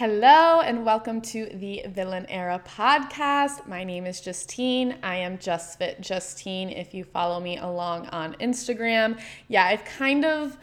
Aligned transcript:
Hello 0.00 0.62
and 0.62 0.82
welcome 0.82 1.20
to 1.20 1.44
the 1.52 1.84
Villain 1.88 2.24
Era 2.30 2.58
podcast. 2.66 3.66
My 3.66 3.84
name 3.84 4.06
is 4.06 4.22
Justine. 4.22 4.96
I 5.02 5.16
am 5.16 5.36
Just 5.36 5.76
Fit 5.76 6.00
Justine 6.00 6.70
if 6.70 6.94
you 6.94 7.04
follow 7.04 7.38
me 7.38 7.58
along 7.58 8.06
on 8.06 8.32
Instagram. 8.36 9.20
Yeah, 9.48 9.66
I've 9.66 9.84
kind 9.84 10.24
of 10.24 10.56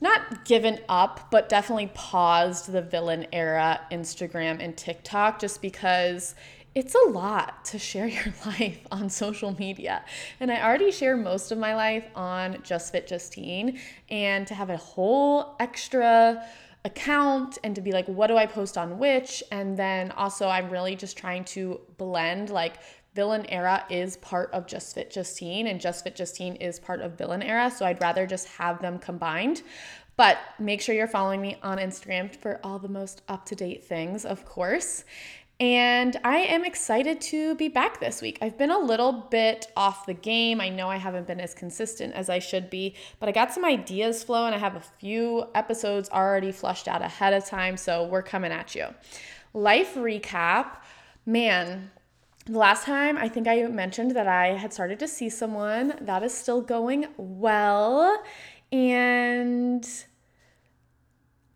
not 0.00 0.46
given 0.46 0.80
up, 0.88 1.30
but 1.30 1.50
definitely 1.50 1.90
paused 1.92 2.72
the 2.72 2.80
Villain 2.80 3.26
Era 3.34 3.82
Instagram 3.92 4.64
and 4.64 4.74
TikTok 4.78 5.38
just 5.38 5.60
because 5.60 6.34
it's 6.74 6.94
a 6.94 7.10
lot 7.10 7.66
to 7.66 7.78
share 7.78 8.06
your 8.06 8.32
life 8.46 8.86
on 8.90 9.10
social 9.10 9.54
media. 9.58 10.02
And 10.40 10.50
I 10.50 10.62
already 10.62 10.90
share 10.90 11.18
most 11.18 11.52
of 11.52 11.58
my 11.58 11.74
life 11.74 12.06
on 12.14 12.62
Just 12.62 12.92
Fit 12.92 13.06
Justine, 13.06 13.78
and 14.08 14.46
to 14.46 14.54
have 14.54 14.70
a 14.70 14.78
whole 14.78 15.54
extra 15.60 16.46
account 16.84 17.58
and 17.62 17.74
to 17.74 17.80
be 17.80 17.92
like, 17.92 18.06
what 18.06 18.28
do 18.28 18.36
I 18.36 18.46
post 18.46 18.78
on 18.78 18.98
which? 18.98 19.42
And 19.52 19.76
then 19.76 20.10
also, 20.12 20.48
I'm 20.48 20.70
really 20.70 20.96
just 20.96 21.16
trying 21.16 21.44
to 21.46 21.80
blend 21.98 22.50
like 22.50 22.76
Villain 23.14 23.44
Era 23.46 23.84
is 23.90 24.16
part 24.18 24.50
of 24.52 24.66
Just 24.66 24.94
Fit 24.94 25.10
Justine, 25.10 25.66
and 25.66 25.80
Just 25.80 26.04
Fit 26.04 26.14
Justine 26.14 26.54
is 26.56 26.78
part 26.78 27.00
of 27.00 27.18
Villain 27.18 27.42
Era. 27.42 27.70
So 27.70 27.84
I'd 27.84 28.00
rather 28.00 28.26
just 28.26 28.46
have 28.48 28.80
them 28.80 28.98
combined. 28.98 29.62
But 30.16 30.38
make 30.58 30.80
sure 30.80 30.94
you're 30.94 31.08
following 31.08 31.40
me 31.40 31.56
on 31.62 31.78
Instagram 31.78 32.34
for 32.34 32.60
all 32.62 32.78
the 32.78 32.88
most 32.88 33.22
up 33.28 33.46
to 33.46 33.54
date 33.54 33.84
things, 33.84 34.24
of 34.24 34.44
course. 34.44 35.04
And 35.60 36.18
I 36.24 36.38
am 36.38 36.64
excited 36.64 37.20
to 37.20 37.54
be 37.56 37.68
back 37.68 38.00
this 38.00 38.22
week. 38.22 38.38
I've 38.40 38.56
been 38.56 38.70
a 38.70 38.78
little 38.78 39.12
bit 39.12 39.66
off 39.76 40.06
the 40.06 40.14
game. 40.14 40.58
I 40.58 40.70
know 40.70 40.88
I 40.88 40.96
haven't 40.96 41.26
been 41.26 41.38
as 41.38 41.52
consistent 41.52 42.14
as 42.14 42.30
I 42.30 42.38
should 42.38 42.70
be, 42.70 42.94
but 43.18 43.28
I 43.28 43.32
got 43.32 43.52
some 43.52 43.66
ideas 43.66 44.24
flowing. 44.24 44.54
I 44.54 44.58
have 44.58 44.74
a 44.74 44.80
few 44.80 45.44
episodes 45.54 46.08
already 46.08 46.50
flushed 46.50 46.88
out 46.88 47.02
ahead 47.02 47.34
of 47.34 47.44
time, 47.44 47.76
so 47.76 48.06
we're 48.06 48.22
coming 48.22 48.52
at 48.52 48.74
you. 48.74 48.86
Life 49.52 49.96
recap. 49.96 50.78
Man, 51.26 51.90
the 52.46 52.58
last 52.58 52.86
time 52.86 53.18
I 53.18 53.28
think 53.28 53.46
I 53.46 53.66
mentioned 53.66 54.12
that 54.12 54.26
I 54.26 54.54
had 54.56 54.72
started 54.72 54.98
to 55.00 55.08
see 55.08 55.28
someone. 55.28 55.94
That 56.00 56.22
is 56.22 56.32
still 56.32 56.62
going 56.62 57.08
well. 57.18 58.22
And 58.72 59.86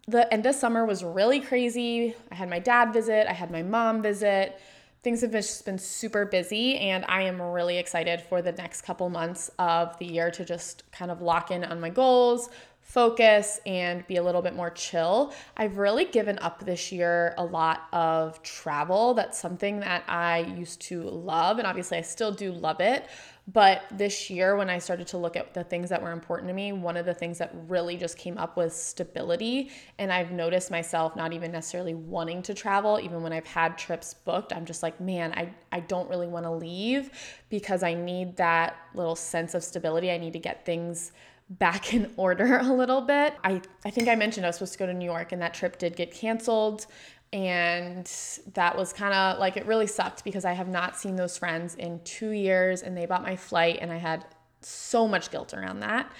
the 0.06 0.32
end 0.32 0.46
of 0.46 0.54
summer 0.54 0.84
was 0.84 1.02
really 1.02 1.40
crazy. 1.40 2.14
I 2.30 2.34
had 2.34 2.50
my 2.50 2.58
dad 2.58 2.92
visit, 2.92 3.26
I 3.28 3.32
had 3.32 3.50
my 3.50 3.62
mom 3.62 4.02
visit. 4.02 4.60
Things 5.02 5.20
have 5.20 5.32
just 5.32 5.64
been 5.66 5.78
super 5.78 6.24
busy, 6.24 6.78
and 6.78 7.04
I 7.06 7.22
am 7.22 7.40
really 7.40 7.76
excited 7.76 8.22
for 8.22 8.40
the 8.40 8.52
next 8.52 8.82
couple 8.82 9.10
months 9.10 9.50
of 9.58 9.98
the 9.98 10.06
year 10.06 10.30
to 10.30 10.44
just 10.46 10.90
kind 10.92 11.10
of 11.10 11.20
lock 11.20 11.50
in 11.50 11.62
on 11.62 11.78
my 11.78 11.90
goals, 11.90 12.48
focus, 12.94 13.60
and 13.66 14.06
be 14.06 14.16
a 14.16 14.22
little 14.22 14.40
bit 14.40 14.54
more 14.54 14.70
chill. 14.70 15.34
I've 15.56 15.78
really 15.78 16.04
given 16.04 16.38
up 16.38 16.64
this 16.64 16.92
year 16.92 17.34
a 17.36 17.44
lot 17.44 17.88
of 17.92 18.40
travel. 18.44 19.14
That's 19.14 19.36
something 19.36 19.80
that 19.80 20.04
I 20.06 20.38
used 20.56 20.80
to 20.82 21.02
love, 21.02 21.58
and 21.58 21.66
obviously 21.66 21.98
I 21.98 22.02
still 22.02 22.30
do 22.30 22.52
love 22.52 22.80
it. 22.80 23.08
But 23.52 23.82
this 23.90 24.30
year, 24.30 24.56
when 24.56 24.70
I 24.70 24.78
started 24.78 25.06
to 25.08 25.18
look 25.18 25.36
at 25.36 25.52
the 25.52 25.64
things 25.64 25.90
that 25.90 26.00
were 26.00 26.12
important 26.12 26.48
to 26.48 26.54
me, 26.54 26.72
one 26.72 26.96
of 26.96 27.04
the 27.04 27.12
things 27.12 27.36
that 27.38 27.52
really 27.68 27.96
just 27.96 28.16
came 28.16 28.38
up 28.38 28.56
was 28.56 28.74
stability. 28.74 29.70
And 29.98 30.10
I've 30.10 30.30
noticed 30.30 30.70
myself 30.70 31.14
not 31.14 31.34
even 31.34 31.52
necessarily 31.52 31.94
wanting 31.94 32.42
to 32.42 32.54
travel, 32.54 32.98
even 33.02 33.22
when 33.22 33.34
I've 33.34 33.46
had 33.46 33.76
trips 33.76 34.14
booked. 34.14 34.54
I'm 34.54 34.64
just 34.64 34.82
like, 34.82 34.98
man, 34.98 35.32
I, 35.34 35.52
I 35.72 35.80
don't 35.80 36.08
really 36.08 36.26
want 36.26 36.46
to 36.46 36.52
leave 36.52 37.10
because 37.50 37.82
I 37.82 37.92
need 37.92 38.36
that 38.36 38.76
little 38.94 39.16
sense 39.16 39.52
of 39.52 39.62
stability. 39.62 40.10
I 40.10 40.16
need 40.16 40.32
to 40.32 40.38
get 40.38 40.64
things 40.64 41.12
back 41.48 41.92
in 41.92 42.10
order 42.16 42.58
a 42.58 42.72
little 42.72 43.00
bit. 43.00 43.34
I, 43.44 43.60
I 43.84 43.90
think 43.90 44.08
I 44.08 44.14
mentioned 44.14 44.46
I 44.46 44.48
was 44.48 44.56
supposed 44.56 44.72
to 44.74 44.78
go 44.78 44.86
to 44.86 44.94
New 44.94 45.04
York 45.04 45.32
and 45.32 45.42
that 45.42 45.54
trip 45.54 45.78
did 45.78 45.96
get 45.96 46.12
canceled. 46.12 46.86
And 47.32 48.10
that 48.54 48.76
was 48.76 48.92
kind 48.92 49.12
of 49.12 49.40
like 49.40 49.56
it 49.56 49.66
really 49.66 49.88
sucked 49.88 50.22
because 50.22 50.44
I 50.44 50.52
have 50.52 50.68
not 50.68 50.96
seen 50.96 51.16
those 51.16 51.36
friends 51.36 51.74
in 51.74 52.00
two 52.04 52.30
years 52.30 52.82
and 52.82 52.96
they 52.96 53.06
bought 53.06 53.22
my 53.22 53.34
flight 53.34 53.78
and 53.80 53.92
I 53.92 53.96
had 53.96 54.24
so 54.60 55.08
much 55.08 55.30
guilt 55.30 55.52
around 55.52 55.80
that. 55.80 56.10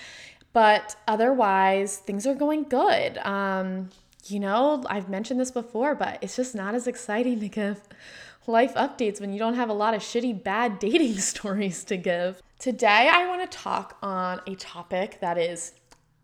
But 0.53 0.97
otherwise, 1.07 1.99
things 1.99 2.27
are 2.27 2.35
going 2.35 2.65
good. 2.65 3.19
Um, 3.19 3.91
you 4.27 4.41
know, 4.41 4.83
I've 4.87 5.09
mentioned 5.09 5.39
this 5.39 5.51
before, 5.51 5.95
but 5.95 6.19
it's 6.23 6.37
just 6.37 6.55
not 6.55 6.75
as 6.75 6.87
exciting 6.87 7.41
to 7.41 7.49
give 7.49 7.81
life 8.47 8.75
updates 8.75 9.21
when 9.21 9.33
you 9.33 9.39
don't 9.39 9.55
have 9.55 9.69
a 9.69 9.75
lot 9.75 9.95
of 9.95 10.03
shitty, 10.03 10.43
bad 10.43 10.79
dating 10.81 11.19
stories 11.19 11.85
to 11.85 11.97
give. 11.97 12.43
Today, 12.59 13.09
I 13.13 13.27
want 13.27 13.51
to 13.51 13.59
talk 13.59 13.97
on 14.03 14.41
a 14.47 14.55
topic 14.55 15.19
that 15.21 15.39
is 15.39 15.75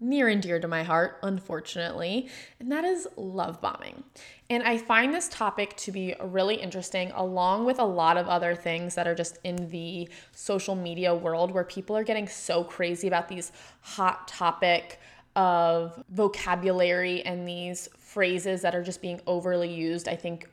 near 0.03 0.28
and 0.28 0.42
dear 0.42 0.58
to 0.58 0.66
my 0.66 0.82
heart, 0.82 1.19
unfortunately, 1.22 2.28
and 2.58 2.72
that 2.72 2.84
is 2.84 3.06
love 3.16 3.60
bombing. 3.60 4.03
And 4.48 4.62
I 4.62 4.78
find 4.78 5.12
this 5.12 5.28
topic 5.28 5.76
to 5.76 5.92
be 5.92 6.14
really 6.22 6.54
interesting, 6.54 7.10
along 7.14 7.66
with 7.66 7.78
a 7.78 7.84
lot 7.84 8.16
of 8.16 8.26
other 8.26 8.54
things 8.54 8.94
that 8.94 9.06
are 9.06 9.14
just 9.14 9.38
in 9.44 9.69
the 9.69 10.08
social 10.32 10.75
media 10.75 11.14
world 11.14 11.50
where 11.50 11.64
people 11.64 11.97
are 11.97 12.04
getting 12.04 12.26
so 12.26 12.64
crazy 12.64 13.08
about 13.08 13.28
these 13.28 13.52
hot 13.82 14.26
topic 14.26 14.98
of 15.37 16.02
vocabulary 16.08 17.22
and 17.22 17.47
these 17.47 17.88
phrases 17.98 18.62
that 18.62 18.75
are 18.75 18.82
just 18.82 19.02
being 19.02 19.20
overly 19.26 19.72
used. 19.72 20.08
I 20.08 20.16
think 20.16 20.48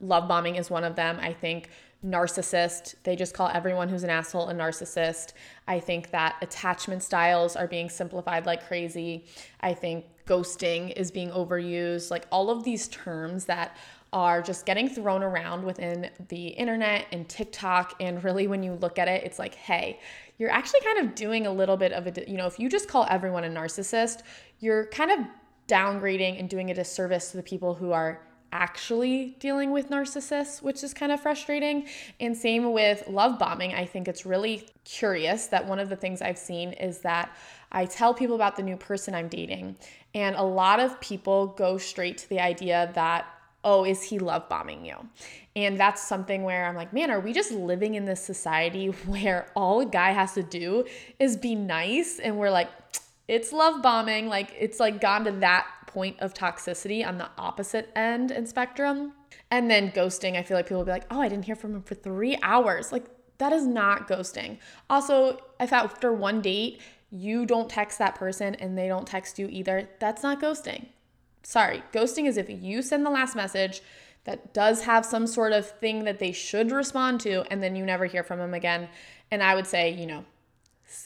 love 0.00 0.28
bombing 0.28 0.56
is 0.56 0.70
one 0.70 0.84
of 0.84 0.96
them. 0.96 1.18
I 1.20 1.32
think 1.32 1.70
narcissist. 2.04 2.94
They 3.02 3.14
just 3.14 3.34
call 3.34 3.50
everyone 3.52 3.88
who's 3.88 4.04
an 4.04 4.10
asshole 4.10 4.48
a 4.48 4.54
narcissist. 4.54 5.32
I 5.68 5.80
think 5.80 6.10
that 6.10 6.36
attachment 6.40 7.02
styles 7.02 7.56
are 7.56 7.66
being 7.66 7.90
simplified 7.90 8.46
like 8.46 8.66
crazy. 8.66 9.26
I 9.60 9.74
think 9.74 10.06
ghosting 10.26 10.92
is 10.96 11.10
being 11.10 11.30
overused. 11.30 12.10
Like 12.10 12.26
all 12.32 12.50
of 12.50 12.64
these 12.64 12.88
terms 12.88 13.44
that 13.46 13.76
are 14.12 14.42
just 14.42 14.66
getting 14.66 14.88
thrown 14.88 15.22
around 15.22 15.62
within 15.62 16.10
the 16.28 16.48
internet 16.48 17.06
and 17.12 17.28
TikTok. 17.28 17.94
And 18.00 18.22
really, 18.24 18.46
when 18.46 18.62
you 18.62 18.72
look 18.74 18.98
at 18.98 19.06
it, 19.06 19.22
it's 19.24 19.38
like, 19.38 19.54
hey, 19.54 20.00
you're 20.38 20.50
actually 20.50 20.80
kind 20.80 20.98
of 20.98 21.14
doing 21.14 21.46
a 21.46 21.52
little 21.52 21.76
bit 21.76 21.92
of 21.92 22.06
a, 22.06 22.28
you 22.28 22.36
know, 22.36 22.46
if 22.46 22.58
you 22.58 22.68
just 22.68 22.88
call 22.88 23.06
everyone 23.08 23.44
a 23.44 23.48
narcissist, 23.48 24.22
you're 24.58 24.86
kind 24.86 25.10
of 25.10 25.18
downgrading 25.68 26.40
and 26.40 26.48
doing 26.48 26.70
a 26.70 26.74
disservice 26.74 27.30
to 27.30 27.36
the 27.36 27.42
people 27.42 27.74
who 27.74 27.92
are 27.92 28.20
actually 28.52 29.36
dealing 29.38 29.70
with 29.70 29.90
narcissists, 29.90 30.62
which 30.62 30.82
is 30.82 30.92
kind 30.92 31.12
of 31.12 31.20
frustrating. 31.20 31.86
And 32.18 32.36
same 32.36 32.72
with 32.72 33.06
love 33.08 33.38
bombing. 33.38 33.74
I 33.74 33.84
think 33.84 34.08
it's 34.08 34.26
really 34.26 34.68
curious 34.84 35.46
that 35.48 35.66
one 35.66 35.78
of 35.78 35.88
the 35.88 35.96
things 35.96 36.20
I've 36.20 36.38
seen 36.38 36.72
is 36.72 36.98
that 36.98 37.34
I 37.72 37.86
tell 37.86 38.14
people 38.14 38.34
about 38.34 38.56
the 38.56 38.62
new 38.62 38.76
person 38.76 39.14
I'm 39.14 39.28
dating, 39.28 39.76
and 40.14 40.34
a 40.34 40.42
lot 40.42 40.80
of 40.80 41.00
people 41.00 41.48
go 41.48 41.78
straight 41.78 42.18
to 42.18 42.28
the 42.28 42.40
idea 42.40 42.90
that, 42.94 43.26
oh, 43.62 43.84
is 43.84 44.02
he 44.02 44.18
love 44.18 44.48
bombing 44.48 44.84
you? 44.84 44.96
And 45.54 45.78
that's 45.78 46.02
something 46.02 46.42
where 46.42 46.66
I'm 46.66 46.74
like, 46.74 46.92
man, 46.92 47.10
are 47.10 47.20
we 47.20 47.32
just 47.32 47.52
living 47.52 47.94
in 47.94 48.04
this 48.06 48.22
society 48.22 48.86
where 49.06 49.46
all 49.54 49.80
a 49.80 49.86
guy 49.86 50.10
has 50.10 50.34
to 50.34 50.42
do 50.42 50.84
is 51.18 51.36
be 51.36 51.54
nice? 51.54 52.18
And 52.18 52.38
we're 52.38 52.50
like, 52.50 52.70
it's 53.28 53.52
love 53.52 53.80
bombing. 53.80 54.26
Like, 54.28 54.52
it's 54.58 54.80
like 54.80 55.00
gone 55.00 55.24
to 55.24 55.30
that 55.32 55.68
point 55.90 56.16
of 56.20 56.32
toxicity 56.32 57.06
on 57.06 57.18
the 57.18 57.28
opposite 57.36 57.90
end 57.96 58.30
and 58.30 58.48
spectrum. 58.48 59.12
And 59.50 59.70
then 59.70 59.90
ghosting, 59.90 60.36
I 60.36 60.42
feel 60.42 60.56
like 60.56 60.66
people 60.66 60.78
will 60.78 60.84
be 60.86 60.92
like, 60.92 61.06
oh, 61.10 61.20
I 61.20 61.28
didn't 61.28 61.44
hear 61.44 61.56
from 61.56 61.74
him 61.74 61.82
for 61.82 61.94
three 61.94 62.38
hours. 62.42 62.92
Like, 62.92 63.06
that 63.38 63.52
is 63.52 63.66
not 63.66 64.06
ghosting. 64.06 64.58
Also, 64.88 65.38
if 65.58 65.72
after 65.72 66.12
one 66.12 66.40
date, 66.40 66.80
you 67.10 67.44
don't 67.44 67.68
text 67.68 67.98
that 67.98 68.14
person 68.14 68.54
and 68.56 68.78
they 68.78 68.86
don't 68.86 69.06
text 69.06 69.38
you 69.38 69.48
either, 69.50 69.88
that's 69.98 70.22
not 70.22 70.40
ghosting. 70.40 70.86
Sorry, 71.42 71.82
ghosting 71.92 72.26
is 72.26 72.36
if 72.36 72.48
you 72.48 72.82
send 72.82 73.04
the 73.04 73.10
last 73.10 73.34
message 73.34 73.80
that 74.24 74.52
does 74.52 74.82
have 74.82 75.04
some 75.04 75.26
sort 75.26 75.52
of 75.52 75.68
thing 75.80 76.04
that 76.04 76.18
they 76.18 76.32
should 76.32 76.70
respond 76.70 77.20
to 77.20 77.42
and 77.50 77.62
then 77.62 77.74
you 77.74 77.84
never 77.84 78.04
hear 78.04 78.22
from 78.22 78.38
them 78.38 78.54
again. 78.54 78.88
And 79.30 79.42
I 79.42 79.54
would 79.54 79.66
say, 79.66 79.90
you 79.90 80.06
know, 80.06 80.24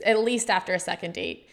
at 0.05 0.19
least 0.19 0.51
after 0.51 0.75
a 0.75 0.81
second 0.81 1.15
date, 1.15 1.49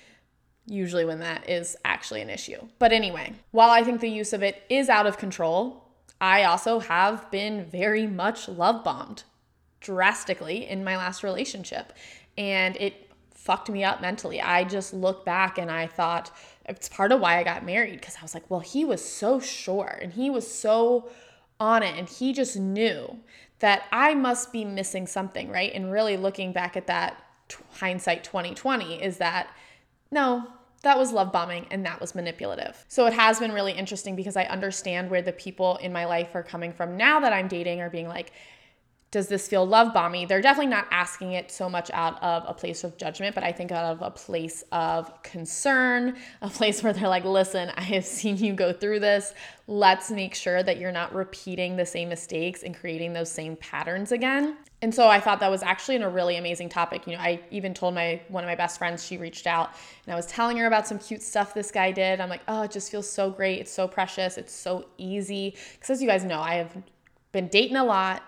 usually 0.65 1.05
when 1.05 1.19
that 1.19 1.49
is 1.49 1.75
actually 1.83 2.21
an 2.21 2.29
issue. 2.29 2.67
But 2.79 2.91
anyway, 2.91 3.33
while 3.51 3.69
I 3.69 3.83
think 3.83 4.01
the 4.01 4.09
use 4.09 4.33
of 4.33 4.43
it 4.43 4.63
is 4.69 4.89
out 4.89 5.07
of 5.07 5.17
control, 5.17 5.89
I 6.19 6.43
also 6.43 6.79
have 6.79 7.29
been 7.31 7.65
very 7.65 8.07
much 8.07 8.47
love 8.47 8.83
bombed 8.83 9.23
drastically 9.79 10.67
in 10.67 10.83
my 10.83 10.95
last 10.95 11.23
relationship. 11.23 11.93
And 12.37 12.77
it 12.77 13.09
fucked 13.33 13.69
me 13.69 13.83
up 13.83 14.01
mentally. 14.01 14.39
I 14.39 14.63
just 14.63 14.93
look 14.93 15.25
back 15.25 15.57
and 15.57 15.71
I 15.71 15.87
thought 15.87 16.31
it's 16.65 16.87
part 16.87 17.11
of 17.11 17.19
why 17.19 17.39
I 17.39 17.43
got 17.43 17.65
married 17.65 17.99
because 17.99 18.15
I 18.17 18.21
was 18.21 18.35
like, 18.35 18.49
well, 18.49 18.59
he 18.59 18.85
was 18.85 19.03
so 19.03 19.39
sure 19.39 19.97
and 20.01 20.13
he 20.13 20.29
was 20.29 20.49
so 20.49 21.09
on 21.59 21.81
it 21.81 21.97
and 21.97 22.07
he 22.07 22.33
just 22.33 22.55
knew 22.55 23.17
that 23.59 23.83
I 23.91 24.13
must 24.13 24.51
be 24.51 24.63
missing 24.63 25.07
something, 25.07 25.49
right? 25.49 25.73
And 25.73 25.91
really 25.91 26.17
looking 26.17 26.51
back 26.53 26.77
at 26.77 26.87
that 26.87 27.23
hindsight 27.73 28.23
2020 28.23 29.01
is 29.01 29.17
that 29.17 29.49
no, 30.11 30.47
that 30.83 30.97
was 30.97 31.11
love 31.11 31.31
bombing 31.31 31.67
and 31.71 31.85
that 31.85 32.01
was 32.01 32.15
manipulative. 32.15 32.85
So 32.87 33.05
it 33.05 33.13
has 33.13 33.39
been 33.39 33.51
really 33.51 33.71
interesting 33.71 34.15
because 34.15 34.35
I 34.35 34.43
understand 34.45 35.09
where 35.09 35.21
the 35.21 35.31
people 35.31 35.77
in 35.77 35.93
my 35.93 36.05
life 36.05 36.33
are 36.33 36.43
coming 36.43 36.73
from 36.73 36.97
now 36.97 37.19
that 37.19 37.33
I'm 37.33 37.47
dating 37.47 37.81
are 37.81 37.89
being 37.89 38.07
like, 38.07 38.31
does 39.11 39.27
this 39.27 39.45
feel 39.45 39.65
love 39.65 39.93
bomby? 39.93 40.25
They're 40.25 40.41
definitely 40.41 40.71
not 40.71 40.87
asking 40.89 41.33
it 41.33 41.51
so 41.51 41.69
much 41.69 41.91
out 41.93 42.21
of 42.23 42.45
a 42.47 42.53
place 42.53 42.85
of 42.85 42.95
judgment, 42.97 43.35
but 43.35 43.43
I 43.43 43.51
think 43.51 43.71
out 43.71 43.83
of 43.83 44.01
a 44.01 44.09
place 44.09 44.63
of 44.71 45.21
concern, 45.21 46.15
a 46.41 46.49
place 46.49 46.81
where 46.81 46.93
they're 46.93 47.09
like, 47.09 47.25
listen, 47.25 47.71
I 47.75 47.81
have 47.81 48.05
seen 48.05 48.37
you 48.37 48.53
go 48.53 48.71
through 48.71 49.01
this. 49.01 49.33
Let's 49.67 50.11
make 50.11 50.33
sure 50.33 50.63
that 50.63 50.77
you're 50.77 50.93
not 50.93 51.13
repeating 51.13 51.75
the 51.75 51.85
same 51.85 52.07
mistakes 52.07 52.63
and 52.63 52.73
creating 52.73 53.11
those 53.11 53.29
same 53.29 53.57
patterns 53.57 54.13
again. 54.13 54.55
And 54.81 54.95
so 54.95 55.09
I 55.09 55.19
thought 55.19 55.41
that 55.41 55.51
was 55.51 55.61
actually 55.61 55.97
in 55.97 56.03
a 56.03 56.09
really 56.09 56.37
amazing 56.37 56.69
topic. 56.69 57.05
You 57.05 57.13
know, 57.13 57.19
I 57.19 57.41
even 57.51 57.73
told 57.73 57.93
my 57.93 58.21
one 58.29 58.45
of 58.45 58.47
my 58.47 58.55
best 58.55 58.77
friends, 58.77 59.05
she 59.05 59.17
reached 59.17 59.45
out 59.45 59.71
and 60.05 60.13
I 60.13 60.15
was 60.15 60.25
telling 60.25 60.57
her 60.57 60.67
about 60.67 60.87
some 60.87 60.97
cute 60.97 61.21
stuff 61.21 61.53
this 61.53 61.69
guy 61.69 61.91
did. 61.91 62.21
I'm 62.21 62.29
like, 62.29 62.41
oh, 62.47 62.61
it 62.61 62.71
just 62.71 62.89
feels 62.89 63.07
so 63.07 63.29
great. 63.29 63.59
It's 63.59 63.71
so 63.71 63.89
precious. 63.89 64.37
It's 64.37 64.53
so 64.53 64.85
easy. 64.97 65.55
Because 65.73 65.89
as 65.89 66.01
you 66.01 66.07
guys 66.07 66.23
know, 66.23 66.39
I 66.39 66.55
have 66.55 66.75
been 67.31 67.49
dating 67.49 67.77
a 67.77 67.83
lot 67.83 68.23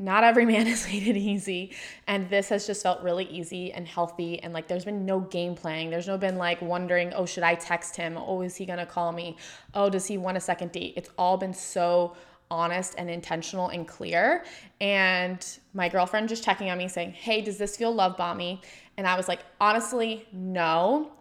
not 0.00 0.24
every 0.24 0.46
man 0.46 0.66
has 0.66 0.86
made 0.86 1.06
it 1.06 1.16
easy. 1.16 1.72
And 2.06 2.28
this 2.28 2.48
has 2.48 2.66
just 2.66 2.82
felt 2.82 3.02
really 3.02 3.26
easy 3.26 3.72
and 3.72 3.86
healthy. 3.86 4.42
And 4.42 4.52
like 4.52 4.66
there's 4.66 4.84
been 4.84 5.04
no 5.04 5.20
game 5.20 5.54
playing. 5.54 5.90
There's 5.90 6.08
no 6.08 6.18
been 6.18 6.36
like 6.36 6.60
wondering, 6.60 7.12
oh, 7.12 7.26
should 7.26 7.44
I 7.44 7.54
text 7.54 7.94
him? 7.94 8.16
Oh, 8.16 8.40
is 8.40 8.56
he 8.56 8.66
gonna 8.66 8.86
call 8.86 9.12
me? 9.12 9.36
Oh, 9.74 9.90
does 9.90 10.06
he 10.06 10.18
want 10.18 10.36
a 10.36 10.40
second 10.40 10.72
date? 10.72 10.94
It's 10.96 11.10
all 11.18 11.36
been 11.36 11.54
so 11.54 12.16
honest 12.50 12.94
and 12.98 13.08
intentional 13.08 13.68
and 13.68 13.86
clear. 13.86 14.44
And 14.80 15.46
my 15.72 15.88
girlfriend 15.88 16.28
just 16.28 16.42
checking 16.42 16.70
on 16.70 16.78
me 16.78 16.88
saying, 16.88 17.12
hey, 17.12 17.42
does 17.42 17.58
this 17.58 17.76
feel 17.76 17.94
love 17.94 18.16
bomby? 18.16 18.60
And 18.96 19.06
I 19.06 19.16
was 19.16 19.28
like, 19.28 19.40
honestly, 19.60 20.26
no. 20.32 21.12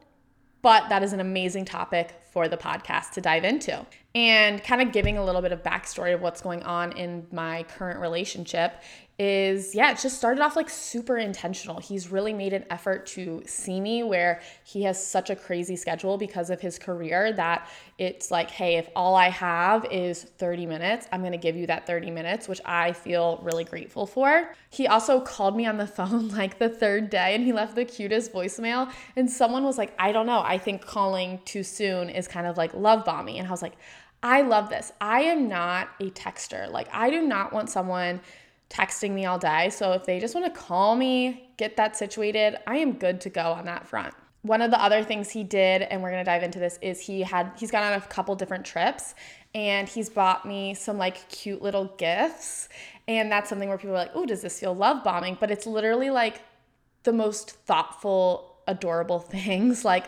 But 0.61 0.89
that 0.89 1.03
is 1.03 1.13
an 1.13 1.19
amazing 1.19 1.65
topic 1.65 2.15
for 2.31 2.47
the 2.47 2.57
podcast 2.57 3.11
to 3.11 3.21
dive 3.21 3.43
into. 3.43 3.85
And 4.15 4.63
kind 4.63 4.81
of 4.81 4.91
giving 4.91 5.17
a 5.17 5.23
little 5.23 5.41
bit 5.41 5.51
of 5.51 5.61
backstory 5.61 6.15
of 6.15 6.21
what's 6.21 6.41
going 6.41 6.63
on 6.63 6.93
in 6.93 7.27
my 7.31 7.63
current 7.63 7.99
relationship 7.99 8.81
is 9.19 9.75
yeah, 9.75 9.91
it 9.91 9.99
just 9.99 10.17
started 10.17 10.41
off 10.41 10.55
like 10.55 10.69
super 10.69 11.17
intentional. 11.17 11.77
He's 11.79 12.09
really 12.09 12.33
made 12.33 12.53
an 12.53 12.63
effort 12.69 13.05
to 13.07 13.43
see 13.45 13.81
me 13.81 14.01
where 14.01 14.39
he 14.63 14.83
has 14.83 15.05
such 15.05 15.29
a 15.29 15.35
crazy 15.35 15.75
schedule 15.75 16.17
because 16.17 16.49
of 16.49 16.61
his 16.61 16.79
career 16.79 17.33
that 17.33 17.67
it's 17.97 18.31
like, 18.31 18.49
hey, 18.49 18.77
if 18.77 18.89
all 18.95 19.15
I 19.15 19.29
have 19.29 19.85
is 19.91 20.23
30 20.23 20.65
minutes, 20.65 21.09
I'm 21.11 21.21
gonna 21.21 21.37
give 21.37 21.57
you 21.57 21.67
that 21.67 21.85
30 21.85 22.11
minutes, 22.11 22.47
which 22.47 22.61
I 22.63 22.93
feel 22.93 23.41
really 23.43 23.65
grateful 23.65 24.07
for. 24.07 24.55
He 24.69 24.87
also 24.87 25.19
called 25.19 25.57
me 25.57 25.65
on 25.65 25.75
the 25.75 25.87
phone 25.99 26.29
like 26.29 26.57
the 26.57 26.69
third 26.69 27.09
day 27.09 27.35
and 27.35 27.43
he 27.43 27.51
left 27.51 27.75
the 27.75 27.83
cutest 27.83 28.31
voicemail. 28.31 28.89
And 29.17 29.29
someone 29.29 29.65
was 29.65 29.77
like, 29.77 29.93
I 29.99 30.13
don't 30.13 30.27
know, 30.27 30.39
I 30.39 30.57
think 30.57 30.85
calling 30.85 31.41
too 31.43 31.63
soon 31.63 32.09
is 32.09 32.25
kind 32.29 32.47
of 32.47 32.55
like 32.55 32.73
love 32.73 33.03
bombing. 33.03 33.37
And 33.37 33.45
I 33.45 33.51
was 33.51 33.61
like, 33.61 33.75
I 34.21 34.41
love 34.41 34.69
this. 34.69 34.91
I 34.99 35.21
am 35.21 35.47
not 35.47 35.89
a 35.99 36.09
texter. 36.11 36.69
Like, 36.69 36.87
I 36.91 37.09
do 37.09 37.21
not 37.21 37.53
want 37.53 37.69
someone 37.69 38.21
texting 38.69 39.11
me 39.11 39.25
all 39.25 39.39
day. 39.39 39.69
So 39.69 39.93
if 39.93 40.05
they 40.05 40.19
just 40.19 40.35
want 40.35 40.53
to 40.53 40.59
call 40.59 40.95
me, 40.95 41.51
get 41.57 41.77
that 41.77 41.95
situated, 41.95 42.57
I 42.67 42.77
am 42.77 42.93
good 42.93 43.21
to 43.21 43.29
go 43.29 43.41
on 43.41 43.65
that 43.65 43.87
front. 43.87 44.13
One 44.41 44.61
of 44.61 44.71
the 44.71 44.81
other 44.81 45.03
things 45.03 45.29
he 45.29 45.43
did, 45.43 45.81
and 45.81 46.01
we're 46.01 46.11
gonna 46.11 46.23
dive 46.23 46.43
into 46.43 46.59
this, 46.59 46.79
is 46.81 47.01
he 47.01 47.21
had 47.21 47.51
he's 47.57 47.71
gone 47.71 47.83
on 47.83 47.93
a 47.93 48.01
couple 48.01 48.35
different 48.35 48.65
trips 48.65 49.15
and 49.53 49.89
he's 49.89 50.09
bought 50.09 50.45
me 50.45 50.73
some 50.73 50.97
like 50.97 51.27
cute 51.29 51.61
little 51.61 51.85
gifts. 51.97 52.69
And 53.07 53.31
that's 53.31 53.49
something 53.49 53.67
where 53.67 53.77
people 53.77 53.95
are 53.95 53.99
like, 53.99 54.11
oh, 54.13 54.25
does 54.25 54.41
this 54.41 54.59
feel 54.59 54.73
love 54.73 55.03
bombing? 55.03 55.37
But 55.39 55.51
it's 55.51 55.65
literally 55.65 56.09
like 56.09 56.41
the 57.03 57.11
most 57.11 57.51
thoughtful, 57.51 58.57
adorable 58.67 59.19
things. 59.19 59.83
Like 59.83 60.05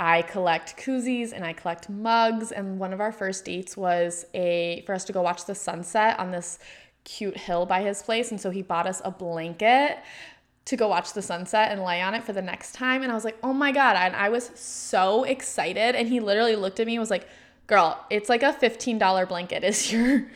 I 0.00 0.22
collect 0.22 0.78
koozies 0.78 1.32
and 1.32 1.44
I 1.44 1.52
collect 1.52 1.90
mugs. 1.90 2.52
And 2.52 2.78
one 2.78 2.94
of 2.94 3.02
our 3.02 3.12
first 3.12 3.44
dates 3.44 3.76
was 3.76 4.24
a 4.32 4.82
for 4.86 4.94
us 4.94 5.04
to 5.04 5.12
go 5.12 5.20
watch 5.20 5.44
the 5.44 5.54
sunset 5.54 6.18
on 6.18 6.30
this 6.30 6.58
cute 7.04 7.36
hill 7.36 7.66
by 7.66 7.82
his 7.82 8.02
place. 8.02 8.30
And 8.30 8.40
so 8.40 8.48
he 8.48 8.62
bought 8.62 8.86
us 8.86 9.02
a 9.04 9.10
blanket 9.10 9.98
to 10.64 10.76
go 10.76 10.88
watch 10.88 11.12
the 11.12 11.20
sunset 11.20 11.70
and 11.70 11.82
lay 11.82 12.00
on 12.00 12.14
it 12.14 12.24
for 12.24 12.32
the 12.32 12.40
next 12.40 12.72
time. 12.72 13.02
And 13.02 13.12
I 13.12 13.14
was 13.14 13.26
like, 13.26 13.36
oh 13.42 13.52
my 13.52 13.72
God. 13.72 13.94
And 13.96 14.16
I 14.16 14.30
was 14.30 14.50
so 14.54 15.24
excited. 15.24 15.94
And 15.94 16.08
he 16.08 16.18
literally 16.18 16.56
looked 16.56 16.80
at 16.80 16.86
me 16.86 16.94
and 16.94 17.00
was 17.00 17.10
like, 17.10 17.28
girl, 17.66 18.02
it's 18.08 18.30
like 18.30 18.42
a 18.42 18.54
$15 18.54 19.28
blanket. 19.28 19.64
Is 19.64 19.92
your 19.92 20.26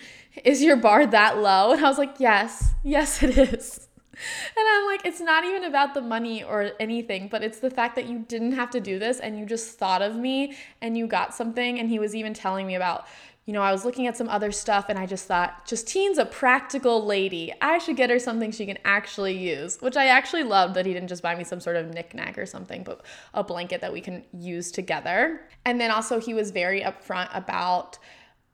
is 0.45 0.63
your 0.63 0.77
bar 0.77 1.07
that 1.07 1.39
low? 1.39 1.73
And 1.73 1.85
I 1.85 1.89
was 1.89 1.97
like, 1.97 2.17
yes, 2.19 2.75
yes, 2.83 3.23
it 3.23 3.39
is. 3.39 3.89
And 4.57 4.67
I'm 4.69 4.87
like, 4.87 5.05
it's 5.05 5.21
not 5.21 5.45
even 5.45 5.65
about 5.65 5.95
the 5.95 6.01
money 6.01 6.45
or 6.45 6.73
anything, 6.79 7.29
but 7.29 7.43
it's 7.43 7.59
the 7.59 7.71
fact 7.71 7.97
that 7.97 8.07
you 8.07 8.21
didn't 8.21 8.53
have 8.53 8.71
to 8.71 8.81
do 8.81 8.99
this 8.99 9.21
and 9.21 9.39
you 9.39 9.47
just 9.47 9.79
thought 9.79 10.03
of 10.03 10.17
me 10.17 10.57
and 10.81 10.97
you 10.97 11.07
got 11.07 11.35
something. 11.35 11.79
And 11.79 11.89
he 11.89 11.99
was 11.99 12.15
even 12.15 12.35
telling 12.35 12.67
me 12.67 12.77
about, 12.77 13.07
you 13.47 13.53
know, 13.53 13.61
I 13.61 13.73
was 13.73 13.85
looking 13.85 14.07
at 14.07 14.17
some 14.17 14.29
other 14.29 14.53
stuff 14.53 14.87
and 14.89 14.99
I 14.99 15.07
just 15.07 15.27
thought, 15.27 15.67
Justine's 15.67 16.19
a 16.19 16.25
practical 16.25 17.05
lady. 17.05 17.53
I 17.61 17.79
should 17.79 17.97
get 17.97 18.09
her 18.11 18.19
something 18.19 18.53
she 18.53 18.65
can 18.65 18.79
actually 18.85 19.37
use, 19.37 19.79
which 19.83 19.97
I 19.97 20.07
actually 20.07 20.45
loved 20.45 20.75
that 20.75 20.87
he 20.87 20.95
didn't 20.95 21.09
just 21.09 21.23
buy 21.23 21.35
me 21.35 21.45
some 21.45 21.61
sort 21.61 21.77
of 21.77 21.93
knickknack 21.93 22.39
or 22.39 22.47
something, 22.47 22.85
but 22.85 23.05
a 23.35 23.45
blanket 23.45 23.83
that 23.83 23.93
we 23.93 24.01
can 24.01 24.25
use 24.33 24.71
together. 24.71 25.43
And 25.67 25.81
then 25.81 25.91
also, 25.91 26.21
he 26.21 26.33
was 26.33 26.53
very 26.53 26.81
upfront 26.81 27.29
about 27.37 27.99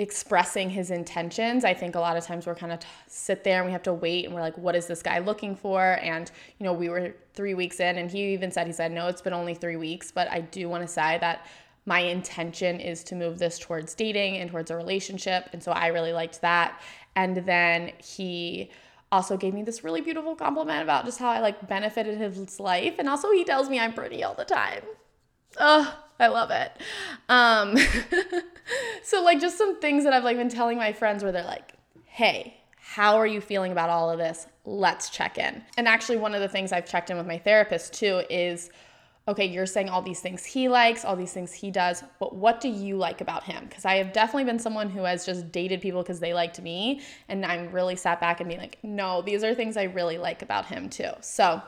expressing 0.01 0.71
his 0.71 0.91
intentions. 0.91 1.63
I 1.63 1.75
think 1.75 1.95
a 1.95 2.01
lot 2.01 2.17
of 2.17 2.25
times 2.25 2.47
we're 2.47 2.55
kind 2.55 2.73
of 2.73 2.81
t- 2.81 2.87
sit 3.07 3.45
there 3.45 3.59
and 3.59 3.67
we 3.67 3.73
have 3.73 3.83
to 3.83 3.93
wait 3.93 4.25
and 4.25 4.35
we're 4.35 4.41
like, 4.41 4.57
what 4.57 4.75
is 4.75 4.87
this 4.87 5.03
guy 5.03 5.19
looking 5.19 5.55
for? 5.55 5.99
And, 6.01 6.31
you 6.59 6.65
know, 6.65 6.73
we 6.73 6.89
were 6.89 7.15
three 7.35 7.53
weeks 7.53 7.81
in 7.81 7.99
and 7.99 8.11
he 8.11 8.33
even 8.33 8.51
said, 8.51 8.67
he 8.67 8.73
said, 8.73 8.93
no, 8.93 9.09
it's 9.09 9.21
been 9.21 9.35
only 9.35 9.55
three 9.55 9.77
weeks, 9.77 10.11
but 10.11 10.27
I 10.31 10.41
do 10.41 10.71
want 10.71 10.83
to 10.83 10.89
say 10.89 11.19
that 11.21 11.47
my 11.85 12.01
intention 12.01 12.81
is 12.81 13.05
to 13.05 13.15
move 13.15 13.39
this 13.39 13.59
towards 13.59 13.95
dating 13.95 14.39
and 14.39 14.51
towards 14.51 14.71
a 14.71 14.77
relationship. 14.77 15.51
And 15.53 15.63
so 15.63 15.73
I 15.73 15.89
really 15.89 16.15
liked 16.15 16.41
that. 16.41 16.81
And 17.15 17.37
then 17.37 17.93
he 18.03 18.71
also 19.13 19.37
gave 19.37 19.53
me 19.53 19.63
this 19.63 19.85
really 19.85 20.01
beautiful 20.01 20.35
compliment 20.35 20.83
about 20.83 21.05
just 21.05 21.19
how 21.19 21.29
I 21.29 21.41
like 21.41 21.69
benefited 21.69 22.17
his 22.17 22.59
life. 22.59 22.95
And 22.99 23.07
also 23.07 23.31
he 23.33 23.45
tells 23.45 23.69
me 23.69 23.79
I'm 23.79 23.93
pretty 23.93 24.25
all 24.25 24.35
the 24.35 24.47
time. 24.47 24.83
Oh, 25.59 25.95
I 26.19 26.29
love 26.29 26.51
it. 26.51 26.73
Um, 27.29 27.77
so 29.03 29.23
like 29.23 29.41
just 29.41 29.59
some 29.59 29.81
things 29.81 30.05
that 30.05 30.13
I've 30.13 30.25
like 30.25 30.37
been 30.37 30.49
telling 30.49 30.79
my 30.79 30.93
friends 30.93 31.23
where 31.23 31.33
they're 31.33 31.45
like, 31.45 31.75
hey, 32.05 32.57
how 32.77 33.17
are 33.17 33.27
you 33.27 33.41
feeling 33.41 33.73
about 33.73 33.91
all 33.91 34.11
of 34.11 34.19
this? 34.19 34.47
Let's 34.65 35.11
check 35.11 35.39
in. 35.39 35.63
And 35.77 35.87
actually, 35.87 36.19
one 36.19 36.35
of 36.35 36.41
the 36.41 36.49
things 36.49 36.73
I've 36.73 36.87
checked 36.87 37.11
in 37.11 37.17
with 37.17 37.27
my 37.27 37.39
therapist 37.39 37.95
too 37.95 38.23
is 38.29 38.71
okay, 39.29 39.45
you're 39.45 39.67
saying 39.67 39.89
all 39.89 40.03
these 40.03 40.21
things 40.21 40.45
he 40.45 40.69
likes, 40.69 41.05
all 41.05 41.15
these 41.15 41.33
things 41.33 41.53
he 41.53 41.71
does, 41.71 42.03
but 42.19 42.35
what 42.35 42.61
do 42.61 42.69
you 42.69 42.97
like 42.97 43.21
about 43.21 43.45
him? 43.45 43.65
Because 43.69 43.85
I 43.85 43.97
have 43.97 44.13
definitely 44.13 44.45
been 44.45 44.59
someone 44.59 44.91
who 44.91 45.05
has 45.05 45.25
just 45.25 45.53
dated 45.53 45.81
people 45.81 46.03
because 46.03 46.21
they 46.21 46.35
liked 46.35 46.61
me. 46.61 47.01
And 47.29 47.45
I'm 47.47 47.71
really 47.71 47.97
sat 47.97 48.21
back 48.21 48.41
and 48.41 48.49
being 48.49 48.61
like, 48.61 48.79
no, 48.83 49.23
these 49.23 49.45
are 49.45 49.55
things 49.55 49.77
I 49.77 49.85
really 49.85 50.19
like 50.19 50.43
about 50.43 50.67
him 50.67 50.89
too. 50.89 51.11
So 51.21 51.63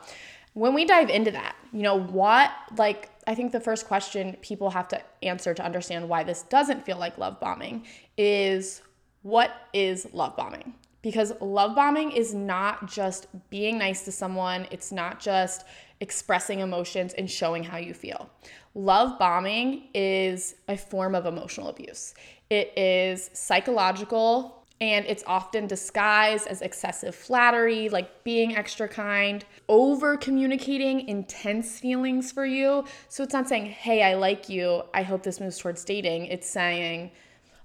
when 0.53 0.73
we 0.73 0.83
dive 0.83 1.09
into 1.09 1.31
that, 1.31 1.55
you 1.71 1.83
know, 1.83 1.99
what, 1.99 2.51
like, 2.77 3.09
I 3.27 3.35
think 3.35 3.51
the 3.51 3.59
first 3.59 3.87
question 3.87 4.37
people 4.41 4.69
have 4.71 4.87
to 4.89 5.01
answer 5.21 5.53
to 5.53 5.63
understand 5.63 6.09
why 6.09 6.23
this 6.23 6.43
doesn't 6.43 6.85
feel 6.85 6.97
like 6.97 7.17
love 7.17 7.39
bombing 7.39 7.85
is 8.17 8.81
what 9.21 9.51
is 9.73 10.07
love 10.13 10.35
bombing? 10.35 10.73
Because 11.01 11.33
love 11.41 11.75
bombing 11.75 12.11
is 12.11 12.33
not 12.33 12.89
just 12.89 13.27
being 13.49 13.77
nice 13.77 14.03
to 14.05 14.11
someone, 14.11 14.67
it's 14.71 14.91
not 14.91 15.19
just 15.19 15.65
expressing 15.99 16.59
emotions 16.59 17.13
and 17.13 17.29
showing 17.29 17.63
how 17.63 17.77
you 17.77 17.93
feel. 17.93 18.29
Love 18.73 19.19
bombing 19.19 19.89
is 19.93 20.55
a 20.67 20.77
form 20.77 21.13
of 21.13 21.25
emotional 21.25 21.67
abuse. 21.67 22.13
It 22.49 22.77
is 22.77 23.29
psychological 23.33 24.62
and 24.91 25.05
it's 25.05 25.23
often 25.25 25.67
disguised 25.67 26.47
as 26.47 26.61
excessive 26.61 27.15
flattery, 27.15 27.89
like 27.89 28.23
being 28.23 28.55
extra 28.55 28.87
kind, 28.87 29.45
over 29.69 30.17
communicating 30.17 31.07
intense 31.07 31.79
feelings 31.79 32.31
for 32.31 32.45
you. 32.45 32.83
So 33.09 33.23
it's 33.23 33.33
not 33.33 33.47
saying, 33.47 33.65
hey, 33.65 34.03
I 34.03 34.15
like 34.15 34.49
you, 34.49 34.83
I 34.93 35.03
hope 35.03 35.23
this 35.23 35.39
moves 35.39 35.57
towards 35.57 35.83
dating. 35.85 36.25
It's 36.27 36.49
saying, 36.49 37.11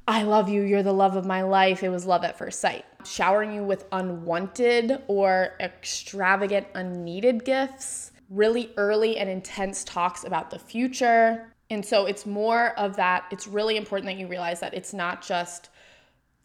I 0.06 0.22
love 0.22 0.48
you, 0.48 0.62
you're 0.62 0.82
the 0.82 0.92
love 0.92 1.16
of 1.16 1.26
my 1.26 1.42
life. 1.42 1.82
It 1.82 1.90
was 1.90 2.06
love 2.06 2.24
at 2.24 2.38
first 2.38 2.60
sight. 2.60 2.84
Showering 3.04 3.52
you 3.52 3.62
with 3.62 3.86
unwanted 3.92 5.02
or 5.06 5.54
extravagant, 5.60 6.66
unneeded 6.74 7.44
gifts 7.44 8.12
really 8.30 8.70
early 8.76 9.18
and 9.18 9.28
intense 9.28 9.84
talks 9.84 10.24
about 10.24 10.50
the 10.50 10.58
future. 10.58 11.52
And 11.70 11.84
so 11.84 12.06
it's 12.06 12.24
more 12.26 12.78
of 12.78 12.96
that. 12.96 13.24
It's 13.30 13.46
really 13.46 13.76
important 13.76 14.06
that 14.06 14.16
you 14.18 14.26
realize 14.26 14.60
that 14.60 14.74
it's 14.74 14.94
not 14.94 15.22
just, 15.22 15.70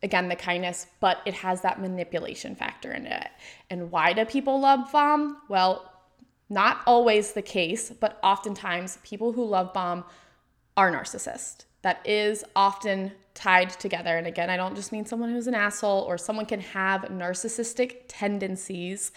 again, 0.03 0.27
the 0.27 0.35
kindness, 0.35 0.85
but 0.99 1.19
it 1.25 1.33
has 1.33 1.61
that 1.61 1.81
manipulation 1.81 2.55
factor 2.55 2.91
in 2.91 3.07
it. 3.07 3.29
And 3.69 3.89
why 3.89 4.13
do 4.13 4.25
people 4.25 4.59
love 4.59 4.91
bomb? 4.91 5.37
Well, 5.49 5.89
not 6.49 6.81
always 6.85 7.31
the 7.31 7.41
case, 7.41 7.89
but 7.89 8.19
oftentimes 8.21 8.99
people 9.03 9.31
who 9.31 9.45
love 9.45 9.73
bomb 9.73 10.03
are 10.77 10.91
narcissists. 10.91 11.65
That 11.81 12.05
is 12.05 12.43
often 12.55 13.13
tied 13.33 13.71
together. 13.71 14.17
And 14.17 14.27
again, 14.27 14.49
I 14.49 14.57
don't 14.57 14.75
just 14.75 14.91
mean 14.91 15.05
someone 15.05 15.31
who's 15.31 15.47
an 15.47 15.55
asshole 15.55 16.01
or 16.01 16.17
someone 16.17 16.45
can 16.45 16.59
have 16.59 17.01
narcissistic 17.03 18.01
tendencies, 18.07 19.11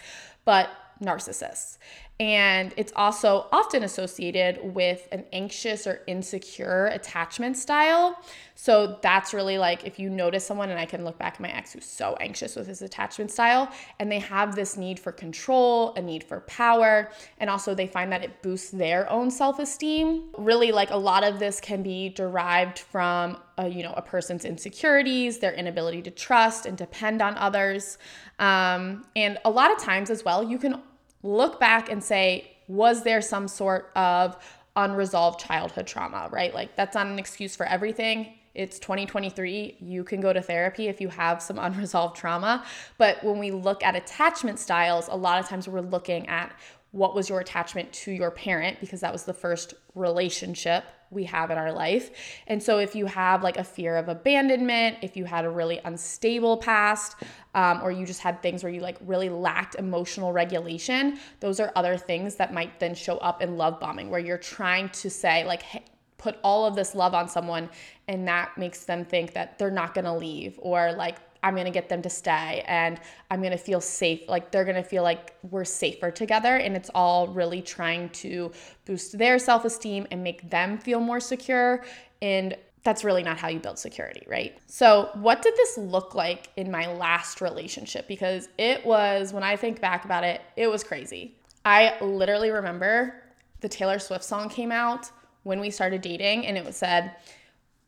but 0.45 0.69
narcissists. 1.01 1.77
And 2.19 2.73
it's 2.77 2.91
also 2.95 3.45
often 3.51 3.83
associated 3.83 4.73
with 4.73 5.07
an 5.11 5.23
anxious 5.31 5.85
or 5.85 6.01
insecure 6.07 6.87
attachment 6.87 7.57
style. 7.57 8.19
So 8.55 8.97
that's 9.03 9.35
really 9.35 9.59
like 9.59 9.85
if 9.85 9.99
you 9.99 10.09
notice 10.09 10.43
someone, 10.43 10.71
and 10.71 10.79
I 10.79 10.87
can 10.87 11.05
look 11.05 11.19
back 11.19 11.35
at 11.35 11.39
my 11.41 11.49
ex 11.49 11.73
who's 11.73 11.85
so 11.85 12.17
anxious 12.19 12.55
with 12.55 12.65
his 12.65 12.81
attachment 12.81 13.29
style, 13.29 13.71
and 13.99 14.11
they 14.11 14.17
have 14.17 14.55
this 14.55 14.77
need 14.77 14.99
for 14.99 15.11
control, 15.11 15.93
a 15.93 16.01
need 16.01 16.23
for 16.23 16.39
power, 16.41 17.11
and 17.37 17.51
also 17.51 17.75
they 17.75 17.85
find 17.85 18.11
that 18.11 18.23
it 18.23 18.41
boosts 18.41 18.71
their 18.71 19.07
own 19.11 19.29
self 19.29 19.59
esteem. 19.59 20.23
Really, 20.39 20.71
like 20.71 20.89
a 20.89 20.97
lot 20.97 21.23
of 21.23 21.37
this 21.37 21.61
can 21.61 21.83
be 21.83 22.09
derived 22.09 22.79
from 22.79 23.37
a, 23.59 23.67
you 23.67 23.83
know 23.83 23.93
a 23.95 24.01
person's 24.01 24.43
insecurities, 24.43 25.37
their 25.37 25.53
inability 25.53 26.01
to 26.01 26.11
trust 26.11 26.65
and 26.65 26.75
depend 26.75 27.21
on 27.21 27.37
others, 27.37 27.99
um, 28.39 29.05
and 29.15 29.37
a 29.45 29.51
lot 29.51 29.71
of 29.71 29.77
times 29.77 30.09
as 30.09 30.25
well, 30.25 30.43
you 30.43 30.57
can 30.57 30.81
look 31.23 31.59
back 31.59 31.91
and 31.91 32.03
say, 32.03 32.51
was 32.67 33.03
there 33.03 33.21
some 33.21 33.47
sort 33.47 33.91
of 33.95 34.37
unresolved 34.75 35.39
childhood 35.39 35.87
trauma, 35.87 36.29
right? 36.31 36.53
Like 36.53 36.75
that's 36.75 36.95
not 36.95 37.07
an 37.07 37.19
excuse 37.19 37.55
for 37.55 37.65
everything. 37.65 38.33
It's 38.53 38.79
2023. 38.79 39.77
You 39.79 40.03
can 40.03 40.19
go 40.19 40.33
to 40.33 40.41
therapy 40.41 40.87
if 40.87 40.99
you 40.99 41.09
have 41.09 41.41
some 41.41 41.59
unresolved 41.59 42.15
trauma. 42.15 42.65
But 42.97 43.23
when 43.23 43.39
we 43.39 43.51
look 43.51 43.83
at 43.83 43.95
attachment 43.95 44.59
styles, 44.59 45.07
a 45.07 45.15
lot 45.15 45.39
of 45.39 45.47
times 45.47 45.67
we're 45.67 45.81
looking 45.81 46.27
at 46.27 46.55
what 46.97 47.13
was 47.13 47.29
your 47.29 47.39
attachment 47.39 47.93
to 47.93 48.11
your 48.11 48.31
parent 48.31 48.79
because 48.79 49.01
that 49.01 49.13
was 49.13 49.23
the 49.23 49.33
first 49.33 49.75
relationship 49.93 50.83
we 51.11 51.23
have 51.25 51.51
in 51.51 51.57
our 51.57 51.71
life. 51.71 52.09
And 52.47 52.61
so, 52.61 52.79
if 52.79 52.95
you 52.95 53.05
have 53.05 53.43
like 53.43 53.57
a 53.57 53.63
fear 53.63 53.95
of 53.97 54.09
abandonment, 54.09 54.97
if 55.03 55.15
you 55.15 55.25
had 55.25 55.45
a 55.45 55.49
really 55.49 55.79
unstable 55.85 56.57
past, 56.57 57.15
um, 57.53 57.81
or 57.83 57.91
you 57.91 58.05
just 58.05 58.19
had 58.19 58.41
things 58.41 58.63
where 58.63 58.73
you 58.73 58.81
like 58.81 58.97
really 59.05 59.29
lacked 59.29 59.75
emotional 59.75 60.33
regulation, 60.33 61.19
those 61.39 61.59
are 61.59 61.71
other 61.75 61.97
things 61.97 62.35
that 62.35 62.51
might 62.51 62.79
then 62.79 62.95
show 62.95 63.17
up 63.19 63.41
in 63.43 63.57
love 63.57 63.79
bombing, 63.79 64.09
where 64.09 64.19
you're 64.19 64.37
trying 64.37 64.89
to 64.89 65.09
say, 65.09 65.45
like, 65.45 65.61
hey, 65.61 65.83
put 66.17 66.37
all 66.43 66.65
of 66.65 66.75
this 66.75 66.95
love 66.95 67.13
on 67.13 67.29
someone, 67.29 67.69
and 68.07 68.27
that 68.27 68.57
makes 68.57 68.85
them 68.85 69.05
think 69.05 69.33
that 69.33 69.59
they're 69.59 69.71
not 69.71 69.93
gonna 69.93 70.17
leave, 70.17 70.59
or 70.61 70.91
like 70.93 71.26
I'm 71.43 71.55
gonna 71.55 71.71
get 71.71 71.89
them 71.89 72.01
to 72.01 72.09
stay 72.09 72.63
and 72.67 72.99
I'm 73.31 73.41
gonna 73.41 73.57
feel 73.57 73.81
safe. 73.81 74.27
Like 74.27 74.51
they're 74.51 74.65
gonna 74.65 74.83
feel 74.83 75.03
like 75.03 75.35
we're 75.49 75.65
safer 75.65 76.11
together. 76.11 76.57
And 76.57 76.75
it's 76.75 76.89
all 76.93 77.27
really 77.27 77.61
trying 77.61 78.09
to 78.09 78.51
boost 78.85 79.17
their 79.17 79.39
self 79.39 79.65
esteem 79.65 80.07
and 80.11 80.23
make 80.23 80.49
them 80.49 80.77
feel 80.77 80.99
more 80.99 81.19
secure. 81.19 81.83
And 82.21 82.55
that's 82.87 83.03
really 83.03 83.21
not 83.21 83.37
how 83.37 83.49
you 83.49 83.59
build 83.59 83.77
security, 83.77 84.23
right? 84.27 84.57
So, 84.67 85.09
what 85.15 85.41
did 85.41 85.53
this 85.55 85.77
look 85.77 86.15
like 86.15 86.49
in 86.55 86.71
my 86.71 86.87
last 86.87 87.41
relationship? 87.41 88.07
Because 88.07 88.47
it 88.57 88.85
was, 88.85 89.33
when 89.33 89.43
I 89.43 89.57
think 89.57 89.81
back 89.81 90.05
about 90.05 90.23
it, 90.23 90.41
it 90.55 90.67
was 90.67 90.85
crazy. 90.85 91.35
I 91.65 91.97
literally 91.99 92.49
remember 92.49 93.23
the 93.59 93.67
Taylor 93.67 93.99
Swift 93.99 94.23
song 94.23 94.47
came 94.47 94.71
out 94.71 95.11
when 95.43 95.59
we 95.59 95.69
started 95.69 96.01
dating, 96.01 96.45
and 96.45 96.57
it 96.57 96.73
said, 96.73 97.11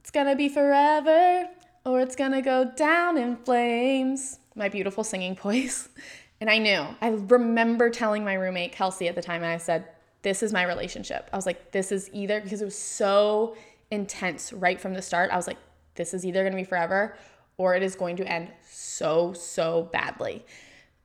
It's 0.01 0.11
gonna 0.11 0.35
be 0.35 0.49
forever 0.49 1.47
or 1.89 2.01
it's 2.01 2.15
gonna 2.15 2.41
go 2.41 2.65
down 2.75 3.17
in 3.17 3.35
flames. 3.37 4.37
My 4.55 4.69
beautiful 4.69 5.03
singing 5.03 5.35
voice. 5.35 5.89
And 6.41 6.49
I 6.49 6.57
knew, 6.57 6.85
I 7.01 7.09
remember 7.09 7.89
telling 7.89 8.23
my 8.23 8.35
roommate, 8.35 8.71
Kelsey, 8.71 9.09
at 9.09 9.15
the 9.15 9.21
time, 9.21 9.43
and 9.43 9.51
I 9.51 9.57
said, 9.57 9.89
This 10.21 10.41
is 10.41 10.53
my 10.53 10.63
relationship. 10.63 11.29
I 11.33 11.35
was 11.35 11.45
like, 11.45 11.73
This 11.73 11.91
is 11.91 12.09
either, 12.13 12.39
because 12.39 12.61
it 12.61 12.65
was 12.65 12.77
so 12.77 13.57
intense 13.91 14.53
right 14.53 14.79
from 14.79 14.93
the 14.93 15.01
start. 15.01 15.31
I 15.31 15.35
was 15.35 15.47
like, 15.47 15.57
This 15.95 16.13
is 16.13 16.25
either 16.25 16.45
gonna 16.45 16.55
be 16.55 16.63
forever 16.63 17.17
or 17.57 17.75
it 17.75 17.83
is 17.83 17.97
going 17.97 18.15
to 18.15 18.25
end 18.25 18.47
so, 18.69 19.33
so 19.33 19.89
badly. 19.91 20.45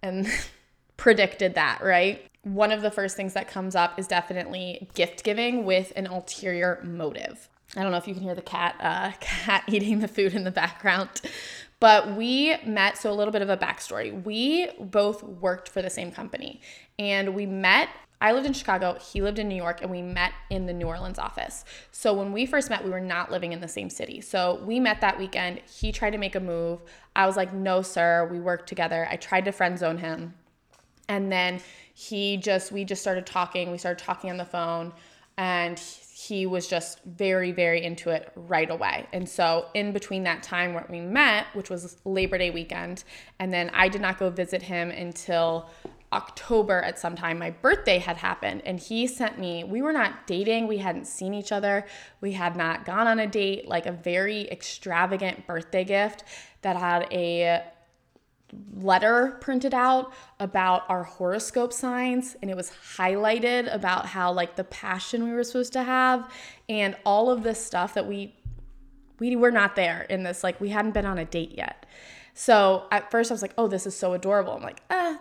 And 0.05 0.29
predicted 0.97 1.57
that, 1.57 1.81
right? 1.83 2.31
One 2.45 2.71
of 2.71 2.81
the 2.81 2.93
first 2.93 3.17
things 3.17 3.35
that 3.35 3.49
comes 3.49 3.75
up 3.75 3.99
is 3.99 4.07
definitely 4.07 4.89
gift 4.95 5.25
giving 5.25 5.65
with 5.65 5.93
an 5.97 6.07
ulterior 6.07 6.81
motive. 6.85 7.49
I 7.77 7.83
don't 7.83 7.91
know 7.91 7.99
if 7.99 8.07
you 8.07 8.15
can 8.15 8.23
hear 8.23 8.35
the 8.35 8.43
cat 8.43 8.77
uh, 8.81 9.13
cat 9.21 9.65
eating 9.67 10.01
the 10.01 10.09
food 10.09 10.35
in 10.35 10.45
the 10.45 10.51
background. 10.51 11.09
But 11.81 12.17
we 12.17 12.57
met, 12.65 12.97
so 12.97 13.11
a 13.11 13.13
little 13.13 13.33
bit 13.33 13.43
of 13.43 13.51
a 13.51 13.57
backstory. 13.57 14.25
We 14.25 14.71
both 14.81 15.23
worked 15.23 15.69
for 15.69 15.83
the 15.83 15.91
same 15.91 16.13
company 16.13 16.61
and 16.99 17.35
we 17.35 17.47
met. 17.47 17.89
I 18.21 18.33
lived 18.33 18.47
in 18.47 18.55
Chicago, 18.55 18.97
he 18.99 19.21
lived 19.21 19.39
in 19.39 19.49
New 19.49 19.57
York, 19.57 19.83
and 19.83 19.91
we 19.91 20.01
met 20.01 20.33
in 20.49 20.65
the 20.65 20.73
New 20.73 20.87
Orleans 20.87 21.19
office. 21.19 21.65
So 21.91 22.15
when 22.15 22.33
we 22.33 22.47
first 22.47 22.71
met, 22.71 22.83
we 22.83 22.89
were 22.91 23.01
not 23.01 23.31
living 23.31 23.53
in 23.53 23.61
the 23.61 23.69
same 23.69 23.91
city. 23.91 24.23
So 24.23 24.63
we 24.65 24.81
met 24.81 25.03
that 25.03 25.19
weekend. 25.19 25.61
He 25.69 25.93
tried 25.93 26.11
to 26.11 26.19
make 26.19 26.35
a 26.35 26.41
move. 26.41 26.81
I 27.15 27.27
was 27.27 27.37
like, 27.37 27.53
no, 27.53 27.83
sir, 27.83 28.27
we 28.31 28.41
worked 28.41 28.67
together. 28.67 29.07
I 29.11 29.17
tried 29.17 29.45
to 29.45 29.53
friend 29.53 29.79
zone 29.79 29.99
him. 29.99 30.33
And 31.09 31.31
then 31.31 31.61
he 31.93 32.39
just, 32.39 32.73
we 32.73 32.85
just 32.85 33.03
started 33.03 33.27
talking. 33.27 33.71
We 33.71 33.77
started 33.77 34.03
talking 34.03 34.31
on 34.31 34.39
the 34.39 34.47
phone 34.47 34.95
and 35.37 35.79
was 36.47 36.67
just 36.69 37.03
very, 37.05 37.53
very 37.53 37.85
into 37.85 38.11
it 38.11 38.31
right 38.37 38.71
away. 38.71 39.07
And 39.13 39.29
so, 39.29 39.67
in 39.75 39.93
between 39.93 40.23
that 40.25 40.43
time 40.43 40.73
where 40.73 40.87
we 40.89 41.01
met, 41.01 41.47
which 41.55 41.71
was 41.71 41.97
Labor 42.05 42.39
Day 42.39 42.51
weekend, 42.51 43.05
and 43.39 43.53
then 43.53 43.71
I 43.75 43.89
did 43.89 44.01
not 44.01 44.19
go 44.19 44.31
visit 44.31 44.63
him 44.63 44.91
until 44.91 45.69
October 46.13 46.81
at 46.83 46.99
some 46.99 47.17
time, 47.17 47.39
my 47.39 47.51
birthday 47.51 47.99
had 47.99 48.17
happened, 48.17 48.63
and 48.65 48.79
he 48.79 49.07
sent 49.07 49.39
me, 49.39 49.65
we 49.65 49.83
were 49.83 49.93
not 49.93 50.29
dating, 50.29 50.69
we 50.69 50.79
hadn't 50.79 51.07
seen 51.07 51.35
each 51.35 51.51
other, 51.51 51.85
we 52.21 52.33
had 52.33 52.57
not 52.57 52.85
gone 52.85 53.09
on 53.09 53.19
a 53.19 53.27
date, 53.27 53.67
like 53.67 53.87
a 53.87 53.93
very 53.93 54.49
extravagant 54.51 55.47
birthday 55.47 55.83
gift 55.83 56.23
that 56.63 56.77
had 56.77 57.09
a 57.13 57.65
letter 58.75 59.37
printed 59.41 59.75
out 59.75 60.13
about 60.41 60.83
our 60.89 61.05
horoscope 61.05 61.73
signs 61.73 62.37
and 62.43 62.51
it 62.51 62.57
was 62.57 62.71
highlighted 62.97 63.73
about 63.75 64.07
how 64.07 64.33
like 64.33 64.57
the 64.57 64.65
passion 64.65 65.25
we 65.25 65.33
were 65.33 65.45
supposed 65.45 65.73
to 65.73 65.83
have 65.83 66.31
and 66.69 66.97
all 67.05 67.31
of 67.31 67.43
this 67.43 67.65
stuff 67.65 67.95
that 67.95 68.07
we 68.07 68.35
we 69.21 69.37
were 69.37 69.51
not 69.51 69.77
there 69.77 70.03
in 70.11 70.23
this 70.23 70.43
like 70.43 70.61
we 70.61 70.69
hadn't 70.69 70.93
been 70.93 71.07
on 71.07 71.19
a 71.19 71.25
date 71.25 71.55
yet. 71.57 71.87
So 72.35 72.87
at 72.91 73.11
first 73.11 73.31
i 73.31 73.35
was 73.35 73.43
like 73.43 73.55
oh 73.57 73.69
this 73.69 73.87
is 73.87 73.97
so 73.97 74.13
adorable. 74.13 74.55
I'm 74.55 74.63
like 74.63 74.83
ah 74.91 75.19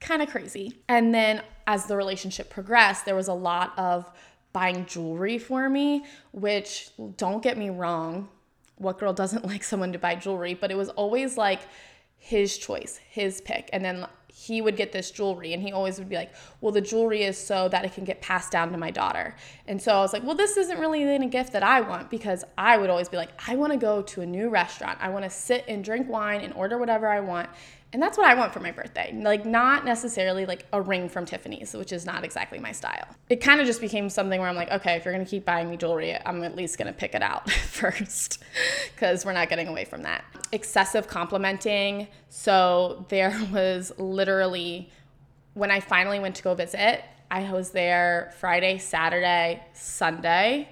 kind 0.00 0.22
of 0.22 0.28
crazy. 0.28 0.78
And 0.88 1.14
then 1.14 1.42
as 1.66 1.86
the 1.86 1.96
relationship 1.96 2.50
progressed 2.50 3.04
there 3.04 3.16
was 3.16 3.28
a 3.28 3.34
lot 3.34 3.78
of 3.78 4.10
buying 4.52 4.84
jewelry 4.86 5.38
for 5.38 5.68
me 5.68 6.04
which 6.32 6.90
don't 7.16 7.42
get 7.42 7.56
me 7.56 7.70
wrong 7.70 8.28
what 8.80 8.98
girl 8.98 9.12
doesn't 9.12 9.44
like 9.52 9.62
someone 9.62 9.92
to 9.92 9.98
buy 9.98 10.16
jewelry? 10.16 10.54
But 10.54 10.70
it 10.70 10.76
was 10.76 10.88
always 10.90 11.36
like 11.36 11.60
his 12.20 12.56
choice, 12.58 13.00
his 13.08 13.40
pick. 13.40 13.70
And 13.72 13.84
then 13.84 14.06
he 14.28 14.62
would 14.62 14.76
get 14.76 14.92
this 14.92 15.10
jewelry 15.10 15.52
and 15.52 15.62
he 15.62 15.72
always 15.72 15.98
would 15.98 16.08
be 16.08 16.16
like, 16.16 16.32
Well, 16.60 16.70
the 16.70 16.80
jewelry 16.80 17.22
is 17.24 17.36
so 17.36 17.68
that 17.68 17.84
it 17.84 17.94
can 17.94 18.04
get 18.04 18.20
passed 18.20 18.52
down 18.52 18.70
to 18.72 18.78
my 18.78 18.90
daughter. 18.90 19.34
And 19.66 19.80
so 19.80 19.92
I 19.92 20.00
was 20.00 20.12
like, 20.12 20.22
Well, 20.22 20.36
this 20.36 20.56
isn't 20.56 20.78
really 20.78 21.02
a 21.02 21.26
gift 21.26 21.52
that 21.52 21.62
I 21.62 21.80
want 21.80 22.10
because 22.10 22.44
I 22.56 22.76
would 22.76 22.90
always 22.90 23.08
be 23.08 23.16
like, 23.16 23.30
I 23.48 23.56
want 23.56 23.72
to 23.72 23.78
go 23.78 24.02
to 24.02 24.20
a 24.20 24.26
new 24.26 24.48
restaurant. 24.48 24.98
I 25.00 25.08
want 25.08 25.24
to 25.24 25.30
sit 25.30 25.64
and 25.66 25.82
drink 25.82 26.08
wine 26.08 26.42
and 26.42 26.54
order 26.54 26.78
whatever 26.78 27.08
I 27.08 27.20
want. 27.20 27.48
And 27.92 28.00
that's 28.00 28.16
what 28.16 28.28
I 28.28 28.34
want 28.34 28.52
for 28.52 28.60
my 28.60 28.70
birthday. 28.70 29.12
Like, 29.20 29.44
not 29.44 29.84
necessarily 29.84 30.46
like 30.46 30.64
a 30.72 30.80
ring 30.80 31.08
from 31.08 31.26
Tiffany's, 31.26 31.74
which 31.74 31.92
is 31.92 32.06
not 32.06 32.24
exactly 32.24 32.60
my 32.60 32.70
style. 32.70 33.08
It 33.28 33.40
kind 33.40 33.60
of 33.60 33.66
just 33.66 33.80
became 33.80 34.08
something 34.08 34.38
where 34.38 34.48
I'm 34.48 34.54
like, 34.54 34.70
okay, 34.70 34.94
if 34.94 35.04
you're 35.04 35.12
gonna 35.12 35.24
keep 35.24 35.44
buying 35.44 35.68
me 35.68 35.76
jewelry, 35.76 36.16
I'm 36.24 36.44
at 36.44 36.54
least 36.54 36.78
gonna 36.78 36.92
pick 36.92 37.14
it 37.14 37.22
out 37.22 37.50
first, 37.50 38.42
because 38.94 39.24
we're 39.24 39.32
not 39.32 39.48
getting 39.48 39.66
away 39.66 39.84
from 39.84 40.02
that. 40.02 40.24
Excessive 40.52 41.08
complimenting. 41.08 42.06
So, 42.28 43.06
there 43.08 43.36
was 43.52 43.92
literally, 43.98 44.88
when 45.54 45.72
I 45.72 45.80
finally 45.80 46.20
went 46.20 46.36
to 46.36 46.42
go 46.44 46.54
visit, 46.54 47.02
I 47.28 47.50
was 47.52 47.70
there 47.70 48.32
Friday, 48.38 48.78
Saturday, 48.78 49.62
Sunday, 49.72 50.68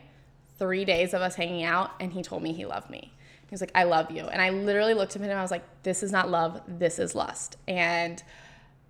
three 0.58 0.84
days 0.84 1.14
of 1.14 1.22
us 1.22 1.34
hanging 1.34 1.64
out, 1.64 1.92
and 2.00 2.12
he 2.12 2.22
told 2.22 2.42
me 2.42 2.52
he 2.52 2.64
loved 2.64 2.90
me. 2.90 3.12
He 3.48 3.54
was 3.54 3.62
like, 3.62 3.72
I 3.74 3.84
love 3.84 4.10
you. 4.10 4.24
And 4.24 4.42
I 4.42 4.50
literally 4.50 4.92
looked 4.92 5.16
at 5.16 5.22
him 5.22 5.30
and 5.30 5.38
I 5.38 5.42
was 5.42 5.50
like, 5.50 5.64
this 5.82 6.02
is 6.02 6.12
not 6.12 6.30
love, 6.30 6.60
this 6.68 6.98
is 6.98 7.14
lust. 7.14 7.56
And 7.66 8.22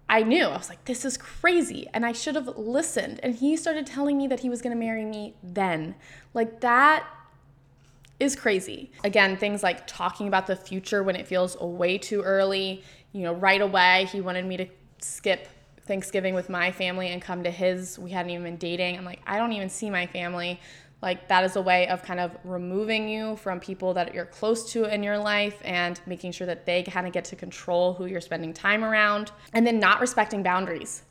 I 0.08 0.22
knew, 0.22 0.46
I 0.46 0.56
was 0.56 0.68
like, 0.68 0.84
this 0.84 1.04
is 1.04 1.16
crazy. 1.16 1.86
And 1.94 2.04
I 2.04 2.12
should 2.12 2.34
have 2.34 2.48
listened. 2.56 3.20
And 3.22 3.36
he 3.36 3.56
started 3.56 3.86
telling 3.86 4.18
me 4.18 4.26
that 4.26 4.40
he 4.40 4.48
was 4.48 4.60
gonna 4.60 4.74
marry 4.74 5.04
me 5.04 5.34
then. 5.42 5.94
Like, 6.34 6.60
that 6.60 7.06
is 8.18 8.34
crazy. 8.34 8.90
Again, 9.04 9.36
things 9.36 9.62
like 9.62 9.86
talking 9.86 10.26
about 10.26 10.48
the 10.48 10.56
future 10.56 11.04
when 11.04 11.14
it 11.14 11.28
feels 11.28 11.56
way 11.58 11.98
too 11.98 12.22
early. 12.22 12.82
You 13.12 13.22
know, 13.22 13.32
right 13.32 13.60
away, 13.60 14.08
he 14.10 14.20
wanted 14.20 14.44
me 14.44 14.56
to 14.56 14.66
skip 15.00 15.46
Thanksgiving 15.82 16.34
with 16.34 16.50
my 16.50 16.72
family 16.72 17.08
and 17.08 17.22
come 17.22 17.44
to 17.44 17.50
his. 17.50 17.98
We 17.98 18.10
hadn't 18.10 18.30
even 18.30 18.42
been 18.42 18.56
dating. 18.56 18.98
I'm 18.98 19.04
like, 19.04 19.20
I 19.26 19.38
don't 19.38 19.52
even 19.52 19.68
see 19.70 19.88
my 19.88 20.06
family. 20.06 20.60
Like, 21.00 21.28
that 21.28 21.44
is 21.44 21.54
a 21.54 21.62
way 21.62 21.86
of 21.88 22.02
kind 22.02 22.18
of 22.18 22.36
removing 22.42 23.08
you 23.08 23.36
from 23.36 23.60
people 23.60 23.94
that 23.94 24.14
you're 24.14 24.26
close 24.26 24.72
to 24.72 24.92
in 24.92 25.02
your 25.02 25.18
life 25.18 25.60
and 25.64 26.00
making 26.06 26.32
sure 26.32 26.46
that 26.46 26.66
they 26.66 26.82
kind 26.82 27.06
of 27.06 27.12
get 27.12 27.24
to 27.26 27.36
control 27.36 27.94
who 27.94 28.06
you're 28.06 28.20
spending 28.20 28.52
time 28.52 28.84
around. 28.84 29.30
And 29.52 29.66
then 29.66 29.78
not 29.78 30.00
respecting 30.00 30.42
boundaries. 30.42 31.02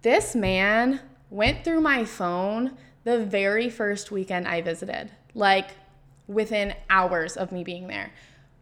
This 0.00 0.34
man 0.34 1.00
went 1.30 1.64
through 1.64 1.82
my 1.82 2.04
phone 2.04 2.76
the 3.04 3.24
very 3.24 3.68
first 3.68 4.10
weekend 4.10 4.48
I 4.48 4.62
visited, 4.62 5.10
like 5.34 5.72
within 6.26 6.74
hours 6.88 7.36
of 7.36 7.52
me 7.52 7.64
being 7.64 7.86
there. 7.86 8.12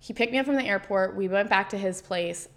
He 0.00 0.12
picked 0.12 0.32
me 0.32 0.38
up 0.38 0.46
from 0.46 0.56
the 0.56 0.64
airport. 0.64 1.14
We 1.14 1.28
went 1.28 1.48
back 1.48 1.68
to 1.70 1.78
his 1.78 2.02
place. 2.02 2.48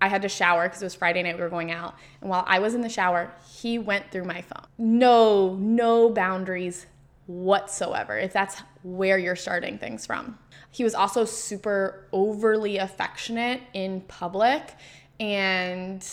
I 0.00 0.08
had 0.08 0.22
to 0.22 0.28
shower 0.28 0.68
because 0.68 0.82
it 0.82 0.86
was 0.86 0.94
Friday 0.94 1.22
night, 1.22 1.36
we 1.36 1.42
were 1.42 1.48
going 1.48 1.72
out. 1.72 1.96
And 2.20 2.30
while 2.30 2.44
I 2.46 2.60
was 2.60 2.74
in 2.74 2.82
the 2.82 2.88
shower, 2.88 3.32
he 3.52 3.78
went 3.78 4.12
through 4.12 4.24
my 4.24 4.42
phone. 4.42 4.66
No, 4.78 5.56
no 5.56 6.10
boundaries 6.10 6.86
whatsoever, 7.26 8.18
if 8.18 8.32
that's 8.32 8.60
where 8.82 9.18
you're 9.18 9.36
starting 9.36 9.78
things 9.78 10.04
from. 10.04 10.38
He 10.70 10.84
was 10.84 10.94
also 10.94 11.24
super 11.24 12.08
overly 12.12 12.78
affectionate 12.78 13.60
in 13.72 14.02
public. 14.02 14.74
And 15.20 16.06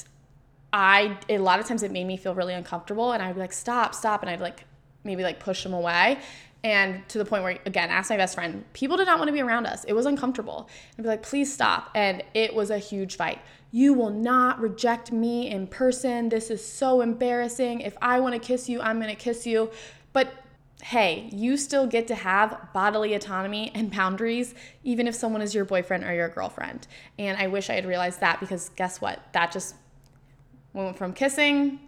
I, 0.71 1.17
a 1.27 1.39
lot 1.39 1.59
of 1.59 1.65
times 1.65 1.83
it 1.83 1.91
made 1.91 2.05
me 2.05 2.15
feel 2.15 2.35
really 2.35 2.53
uncomfortable. 2.53 3.11
And 3.11 3.21
I'd 3.21 3.33
be 3.33 3.41
like, 3.41 3.53
stop, 3.53 3.93
stop. 3.95 4.21
And 4.21 4.29
I'd 4.29 4.39
like, 4.39 4.63
maybe 5.03 5.23
like 5.23 5.39
push 5.39 5.65
him 5.65 5.73
away. 5.73 6.19
And 6.63 7.07
to 7.09 7.17
the 7.17 7.25
point 7.25 7.43
where, 7.43 7.57
again, 7.65 7.89
ask 7.89 8.11
my 8.11 8.17
best 8.17 8.35
friend, 8.35 8.63
people 8.73 8.95
did 8.95 9.07
not 9.07 9.17
want 9.17 9.29
to 9.29 9.33
be 9.33 9.41
around 9.41 9.65
us. 9.65 9.83
It 9.85 9.93
was 9.93 10.05
uncomfortable. 10.05 10.69
I'd 10.97 11.01
be 11.01 11.07
like, 11.07 11.23
please 11.23 11.51
stop. 11.51 11.89
And 11.95 12.23
it 12.35 12.53
was 12.53 12.69
a 12.69 12.77
huge 12.77 13.15
fight. 13.15 13.39
You 13.71 13.93
will 13.93 14.11
not 14.11 14.59
reject 14.59 15.11
me 15.11 15.49
in 15.49 15.65
person. 15.65 16.29
This 16.29 16.51
is 16.51 16.63
so 16.63 17.01
embarrassing. 17.01 17.81
If 17.81 17.97
I 17.99 18.19
want 18.19 18.35
to 18.35 18.39
kiss 18.39 18.69
you, 18.69 18.79
I'm 18.79 18.99
going 19.01 19.09
to 19.09 19.19
kiss 19.19 19.47
you. 19.47 19.71
But 20.13 20.31
hey, 20.81 21.29
you 21.31 21.57
still 21.57 21.87
get 21.87 22.07
to 22.07 22.15
have 22.15 22.69
bodily 22.73 23.13
autonomy 23.13 23.71
and 23.73 23.91
boundaries, 23.91 24.53
even 24.83 25.07
if 25.07 25.15
someone 25.15 25.41
is 25.41 25.53
your 25.53 25.65
boyfriend 25.65 26.03
or 26.03 26.13
your 26.13 26.29
girlfriend. 26.29 26.87
And 27.19 27.37
I 27.37 27.47
wish 27.47 27.69
I 27.69 27.73
had 27.73 27.85
realized 27.85 28.19
that 28.21 28.39
because 28.39 28.69
guess 28.69 28.99
what? 28.99 29.19
That 29.33 29.51
just 29.51 29.75
went 30.73 30.97
from 30.97 31.13
kissing 31.13 31.79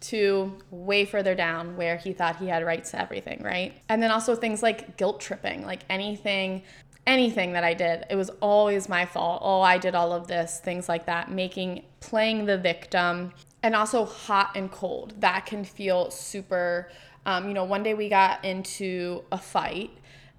to 0.00 0.58
way 0.70 1.04
further 1.04 1.34
down 1.34 1.76
where 1.76 1.96
he 1.96 2.12
thought 2.12 2.36
he 2.36 2.48
had 2.48 2.64
rights 2.64 2.90
to 2.90 3.00
everything, 3.00 3.40
right? 3.42 3.74
And 3.88 4.02
then 4.02 4.10
also 4.10 4.34
things 4.34 4.62
like 4.62 4.96
guilt 4.96 5.20
tripping, 5.20 5.64
like 5.64 5.84
anything 5.88 6.62
anything 7.06 7.52
that 7.52 7.64
I 7.64 7.74
did, 7.74 8.06
it 8.10 8.16
was 8.16 8.30
always 8.40 8.88
my 8.88 9.04
fault. 9.04 9.42
Oh, 9.44 9.60
I 9.60 9.78
did 9.78 9.94
all 9.94 10.12
of 10.12 10.28
this, 10.28 10.60
things 10.60 10.88
like 10.88 11.06
that, 11.06 11.30
making 11.30 11.84
playing 12.00 12.46
the 12.46 12.58
victim 12.58 13.32
and 13.62 13.74
also 13.74 14.04
hot 14.04 14.52
and 14.54 14.70
cold. 14.70 15.14
That 15.20 15.46
can 15.46 15.64
feel 15.64 16.10
super 16.10 16.90
um, 17.26 17.48
you 17.48 17.54
know, 17.54 17.64
one 17.64 17.82
day 17.82 17.94
we 17.94 18.08
got 18.08 18.44
into 18.44 19.22
a 19.30 19.38
fight 19.38 19.90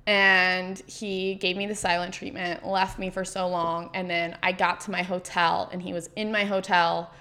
and 0.06 0.82
he 0.86 1.36
gave 1.36 1.56
me 1.56 1.66
the 1.66 1.76
silent 1.76 2.14
treatment, 2.14 2.66
left 2.66 3.00
me 3.00 3.10
for 3.10 3.24
so 3.24 3.48
long, 3.48 3.90
and 3.94 4.10
then 4.10 4.38
I 4.44 4.52
got 4.52 4.82
to 4.82 4.92
my 4.92 5.02
hotel 5.02 5.70
and 5.72 5.82
he 5.82 5.94
was 5.94 6.10
in 6.16 6.32
my 6.32 6.44
hotel 6.44 7.12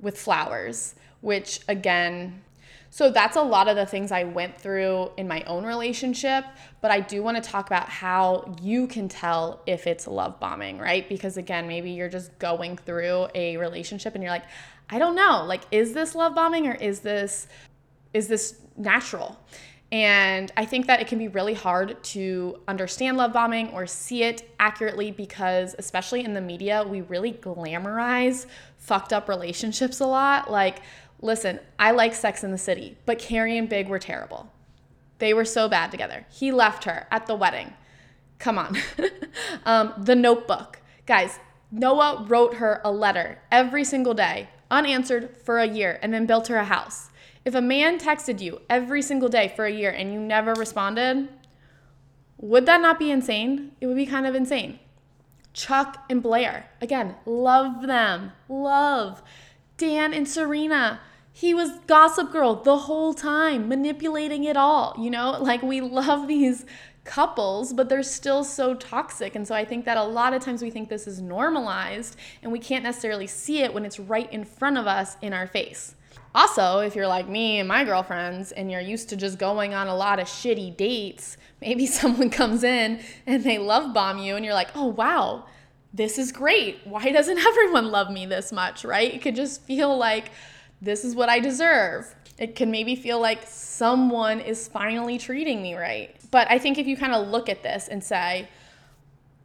with 0.00 0.18
flowers, 0.18 0.94
which 1.20 1.60
again, 1.68 2.42
so 2.88 3.10
that's 3.10 3.36
a 3.36 3.42
lot 3.42 3.68
of 3.68 3.76
the 3.76 3.86
things 3.86 4.10
I 4.10 4.24
went 4.24 4.58
through 4.58 5.10
in 5.16 5.28
my 5.28 5.42
own 5.42 5.64
relationship, 5.64 6.44
but 6.80 6.90
I 6.90 7.00
do 7.00 7.22
want 7.22 7.36
to 7.36 7.42
talk 7.42 7.66
about 7.66 7.88
how 7.88 8.56
you 8.60 8.86
can 8.86 9.08
tell 9.08 9.60
if 9.66 9.86
it's 9.86 10.08
love 10.08 10.40
bombing, 10.40 10.78
right? 10.78 11.08
Because 11.08 11.36
again, 11.36 11.68
maybe 11.68 11.90
you're 11.90 12.08
just 12.08 12.36
going 12.38 12.78
through 12.78 13.28
a 13.34 13.58
relationship 13.58 14.14
and 14.14 14.24
you're 14.24 14.32
like, 14.32 14.46
I 14.88 14.98
don't 14.98 15.14
know, 15.14 15.44
like 15.46 15.62
is 15.70 15.92
this 15.92 16.16
love 16.16 16.34
bombing 16.34 16.66
or 16.66 16.74
is 16.74 17.00
this 17.00 17.46
is 18.12 18.28
this 18.28 18.60
natural? 18.76 19.38
And 19.92 20.52
I 20.56 20.64
think 20.64 20.86
that 20.86 21.00
it 21.00 21.08
can 21.08 21.18
be 21.18 21.28
really 21.28 21.54
hard 21.54 22.02
to 22.04 22.60
understand 22.68 23.16
love 23.16 23.32
bombing 23.32 23.70
or 23.70 23.86
see 23.86 24.22
it 24.22 24.48
accurately 24.60 25.10
because, 25.10 25.74
especially 25.78 26.24
in 26.24 26.32
the 26.32 26.40
media, 26.40 26.84
we 26.86 27.00
really 27.00 27.32
glamorize 27.32 28.46
fucked 28.76 29.12
up 29.12 29.28
relationships 29.28 29.98
a 29.98 30.06
lot. 30.06 30.50
Like, 30.50 30.82
listen, 31.20 31.58
I 31.78 31.90
like 31.90 32.14
Sex 32.14 32.44
in 32.44 32.52
the 32.52 32.58
City, 32.58 32.96
but 33.04 33.18
Carrie 33.18 33.58
and 33.58 33.68
Big 33.68 33.88
were 33.88 33.98
terrible. 33.98 34.52
They 35.18 35.34
were 35.34 35.44
so 35.44 35.68
bad 35.68 35.90
together. 35.90 36.24
He 36.30 36.52
left 36.52 36.84
her 36.84 37.06
at 37.10 37.26
the 37.26 37.34
wedding. 37.34 37.74
Come 38.38 38.58
on. 38.58 38.76
um, 39.66 39.92
the 39.98 40.14
Notebook. 40.14 40.80
Guys, 41.04 41.40
Noah 41.72 42.24
wrote 42.28 42.54
her 42.54 42.80
a 42.84 42.90
letter 42.92 43.40
every 43.50 43.84
single 43.84 44.14
day, 44.14 44.48
unanswered 44.70 45.36
for 45.44 45.58
a 45.58 45.66
year, 45.68 45.98
and 46.00 46.14
then 46.14 46.26
built 46.26 46.46
her 46.46 46.56
a 46.56 46.64
house. 46.64 47.09
If 47.44 47.54
a 47.54 47.62
man 47.62 47.98
texted 47.98 48.40
you 48.40 48.60
every 48.68 49.02
single 49.02 49.28
day 49.28 49.52
for 49.54 49.64
a 49.64 49.72
year 49.72 49.90
and 49.90 50.12
you 50.12 50.20
never 50.20 50.52
responded, 50.54 51.28
would 52.36 52.66
that 52.66 52.80
not 52.80 52.98
be 52.98 53.10
insane? 53.10 53.72
It 53.80 53.86
would 53.86 53.96
be 53.96 54.06
kind 54.06 54.26
of 54.26 54.34
insane. 54.34 54.78
Chuck 55.52 56.04
and 56.08 56.22
Blair, 56.22 56.70
again, 56.80 57.16
love 57.26 57.86
them. 57.86 58.32
Love. 58.48 59.22
Dan 59.76 60.12
and 60.12 60.28
Serena, 60.28 61.00
he 61.32 61.54
was 61.54 61.70
Gossip 61.86 62.30
Girl 62.30 62.54
the 62.54 62.78
whole 62.78 63.14
time, 63.14 63.68
manipulating 63.68 64.44
it 64.44 64.56
all. 64.56 64.94
You 64.98 65.10
know, 65.10 65.30
like 65.40 65.62
we 65.62 65.80
love 65.80 66.28
these 66.28 66.66
couples, 67.04 67.72
but 67.72 67.88
they're 67.88 68.02
still 68.02 68.44
so 68.44 68.74
toxic. 68.74 69.34
And 69.34 69.48
so 69.48 69.54
I 69.54 69.64
think 69.64 69.86
that 69.86 69.96
a 69.96 70.04
lot 70.04 70.34
of 70.34 70.42
times 70.42 70.62
we 70.62 70.70
think 70.70 70.88
this 70.88 71.06
is 71.06 71.20
normalized 71.20 72.16
and 72.42 72.52
we 72.52 72.58
can't 72.58 72.84
necessarily 72.84 73.26
see 73.26 73.62
it 73.62 73.72
when 73.72 73.84
it's 73.84 73.98
right 73.98 74.30
in 74.32 74.44
front 74.44 74.76
of 74.76 74.86
us 74.86 75.16
in 75.22 75.32
our 75.32 75.46
face. 75.46 75.94
Also, 76.34 76.78
if 76.78 76.94
you're 76.94 77.08
like 77.08 77.28
me 77.28 77.58
and 77.58 77.68
my 77.68 77.84
girlfriends 77.84 78.52
and 78.52 78.70
you're 78.70 78.80
used 78.80 79.08
to 79.08 79.16
just 79.16 79.38
going 79.38 79.74
on 79.74 79.88
a 79.88 79.94
lot 79.94 80.20
of 80.20 80.26
shitty 80.26 80.76
dates, 80.76 81.36
maybe 81.60 81.86
someone 81.86 82.30
comes 82.30 82.64
in 82.64 83.00
and 83.26 83.42
they 83.44 83.58
love 83.58 83.92
bomb 83.92 84.18
you 84.18 84.36
and 84.36 84.44
you're 84.44 84.54
like, 84.54 84.70
oh, 84.74 84.86
wow, 84.86 85.46
this 85.92 86.18
is 86.18 86.30
great. 86.32 86.78
Why 86.84 87.10
doesn't 87.10 87.38
everyone 87.46 87.90
love 87.90 88.10
me 88.10 88.26
this 88.26 88.52
much, 88.52 88.84
right? 88.84 89.12
It 89.12 89.22
could 89.22 89.36
just 89.36 89.62
feel 89.62 89.96
like 89.96 90.30
this 90.80 91.04
is 91.04 91.14
what 91.14 91.28
I 91.28 91.40
deserve. 91.40 92.14
It 92.38 92.56
can 92.56 92.70
maybe 92.70 92.96
feel 92.96 93.20
like 93.20 93.42
someone 93.46 94.40
is 94.40 94.66
finally 94.68 95.18
treating 95.18 95.60
me 95.60 95.74
right. 95.74 96.14
But 96.30 96.50
I 96.50 96.58
think 96.58 96.78
if 96.78 96.86
you 96.86 96.96
kind 96.96 97.12
of 97.12 97.28
look 97.28 97.48
at 97.48 97.62
this 97.62 97.88
and 97.88 98.02
say, 98.02 98.48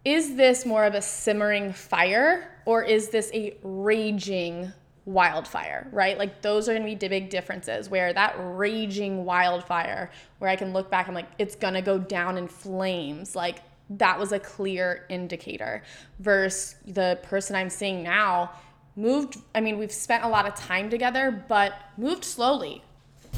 is 0.06 0.36
this 0.36 0.66
more 0.66 0.86
of 0.86 0.94
a 0.94 1.02
simmering 1.02 1.74
fire 1.74 2.48
or 2.66 2.84
is 2.84 3.10
this 3.10 3.32
a 3.34 3.58
raging 3.64 4.72
wildfire, 5.06 5.88
right? 5.92 6.18
Like 6.18 6.42
those 6.42 6.68
are 6.68 6.74
gonna 6.74 6.86
be 6.86 6.96
big 6.96 7.30
differences 7.30 7.90
where 7.90 8.12
that 8.14 8.36
raging 8.40 9.24
wildfire, 9.24 10.10
where 10.40 10.50
I 10.50 10.56
can 10.56 10.74
look 10.74 10.90
back, 10.90 11.08
I'm 11.08 11.14
like, 11.14 11.30
it's 11.38 11.56
gonna 11.56 11.82
go 11.82 11.98
down 11.98 12.38
in 12.38 12.48
flames. 12.48 13.36
Like 13.36 13.62
that 13.92 14.20
was 14.20 14.32
a 14.32 14.40
clear 14.40 15.06
indicator 15.10 15.84
versus 16.20 16.76
the 16.88 17.20
person 17.24 17.56
I'm 17.56 17.70
seeing 17.70 18.02
now 18.02 18.52
moved. 18.96 19.38
I 19.54 19.62
mean, 19.62 19.78
we've 19.78 19.92
spent 19.92 20.24
a 20.24 20.28
lot 20.28 20.48
of 20.48 20.56
time 20.56 20.90
together, 20.90 21.46
but 21.48 21.74
moved 21.98 22.24
slowly, 22.24 22.84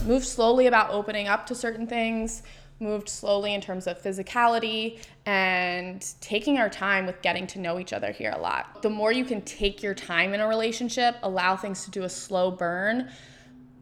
moved 0.06 0.26
slowly 0.26 0.68
about 0.68 0.92
opening 0.92 1.28
up 1.28 1.46
to 1.48 1.56
certain 1.56 1.88
things, 1.88 2.44
moved 2.80 3.10
slowly 3.10 3.54
in 3.54 3.62
terms 3.62 3.88
of 3.88 4.02
physicality 4.02 5.00
and 5.26 6.13
taking 6.22 6.58
our 6.58 6.70
time 6.70 7.06
with 7.06 7.22
getting 7.22 7.48
to 7.48 7.60
know 7.60 7.80
each 7.80 7.94
other 7.94 8.12
here 8.12 8.32
a 8.36 8.40
lot. 8.40 8.82
The 8.82 8.90
more 8.90 9.12
you 9.12 9.26
can 9.26 9.42
take 9.42 9.82
your 9.82 9.94
time 9.94 10.34
in 10.34 10.40
a 10.40 10.48
relationship, 10.48 11.16
allow 11.24 11.56
things 11.56 11.84
to 11.86 11.92
do 11.92 12.04
a 12.04 12.10
slow 12.10 12.52
burn, 12.52 13.10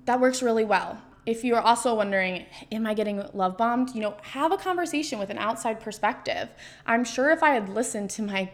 that 0.06 0.20
works 0.20 0.42
really 0.42 0.64
well. 0.64 1.02
If 1.26 1.44
you're 1.44 1.60
also 1.60 1.96
wondering, 1.96 2.46
am 2.72 2.86
I 2.86 2.94
getting 2.94 3.24
love 3.34 3.58
bombed? 3.58 3.96
You 3.96 4.02
know, 4.02 4.18
have 4.22 4.52
a 4.52 4.58
conversation 4.58 5.18
with 5.18 5.32
an 5.32 5.40
outside 5.40 5.80
perspective. 5.80 6.50
I'm 6.86 7.04
sure 7.04 7.32
if 7.32 7.42
I 7.42 7.50
had 7.50 7.68
listened 7.70 8.12
to 8.12 8.22
my 8.22 8.52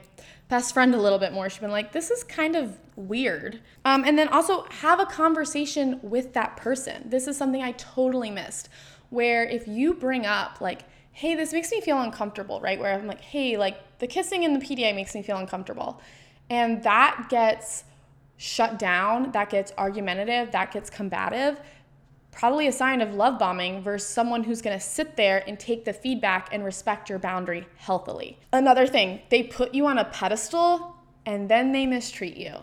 best 0.47 0.73
friend 0.73 0.95
a 0.95 0.97
little 0.97 1.19
bit 1.19 1.33
more, 1.33 1.49
she'd 1.49 1.61
been 1.61 1.71
like, 1.71 1.91
this 1.91 2.11
is 2.11 2.23
kind 2.23 2.55
of 2.55 2.77
weird. 2.95 3.59
Um, 3.83 4.03
and 4.05 4.17
then 4.17 4.29
also 4.29 4.65
have 4.69 4.99
a 4.99 5.05
conversation 5.05 5.99
with 6.01 6.33
that 6.33 6.57
person. 6.57 7.09
This 7.09 7.27
is 7.27 7.37
something 7.37 7.61
I 7.61 7.73
totally 7.73 8.31
missed 8.31 8.69
where 9.11 9.43
if 9.43 9.67
you 9.67 9.93
bring 9.93 10.25
up 10.25 10.59
like 10.59 10.81
hey 11.11 11.35
this 11.35 11.53
makes 11.53 11.71
me 11.71 11.79
feel 11.79 12.01
uncomfortable 12.01 12.59
right? 12.59 12.79
Where 12.79 12.93
i'm 12.93 13.05
like 13.05 13.21
hey 13.21 13.57
like 13.57 13.99
the 13.99 14.07
kissing 14.07 14.43
in 14.43 14.53
the 14.53 14.59
pda 14.59 14.95
makes 14.95 15.13
me 15.13 15.21
feel 15.21 15.37
uncomfortable. 15.37 16.01
And 16.49 16.83
that 16.83 17.27
gets 17.29 17.83
shut 18.37 18.79
down 18.79 19.31
that 19.33 19.51
gets 19.51 19.71
argumentative 19.77 20.51
that 20.51 20.71
gets 20.71 20.89
combative 20.89 21.59
probably 22.31 22.67
a 22.67 22.71
sign 22.71 23.01
of 23.01 23.13
love 23.13 23.37
bombing 23.37 23.81
versus 23.81 24.09
someone 24.09 24.43
who's 24.43 24.61
going 24.61 24.77
to 24.77 24.83
sit 24.83 25.15
there 25.17 25.43
and 25.47 25.59
take 25.59 25.85
the 25.85 25.93
feedback 25.93 26.49
and 26.51 26.63
respect 26.63 27.09
your 27.09 27.19
boundary 27.19 27.67
healthily. 27.75 28.39
Another 28.53 28.87
thing 28.87 29.21
they 29.29 29.43
put 29.43 29.73
you 29.73 29.85
on 29.85 29.97
a 29.97 30.05
pedestal 30.05 30.95
and 31.25 31.49
then 31.49 31.71
they 31.71 31.85
mistreat 31.85 32.37
you. 32.37 32.55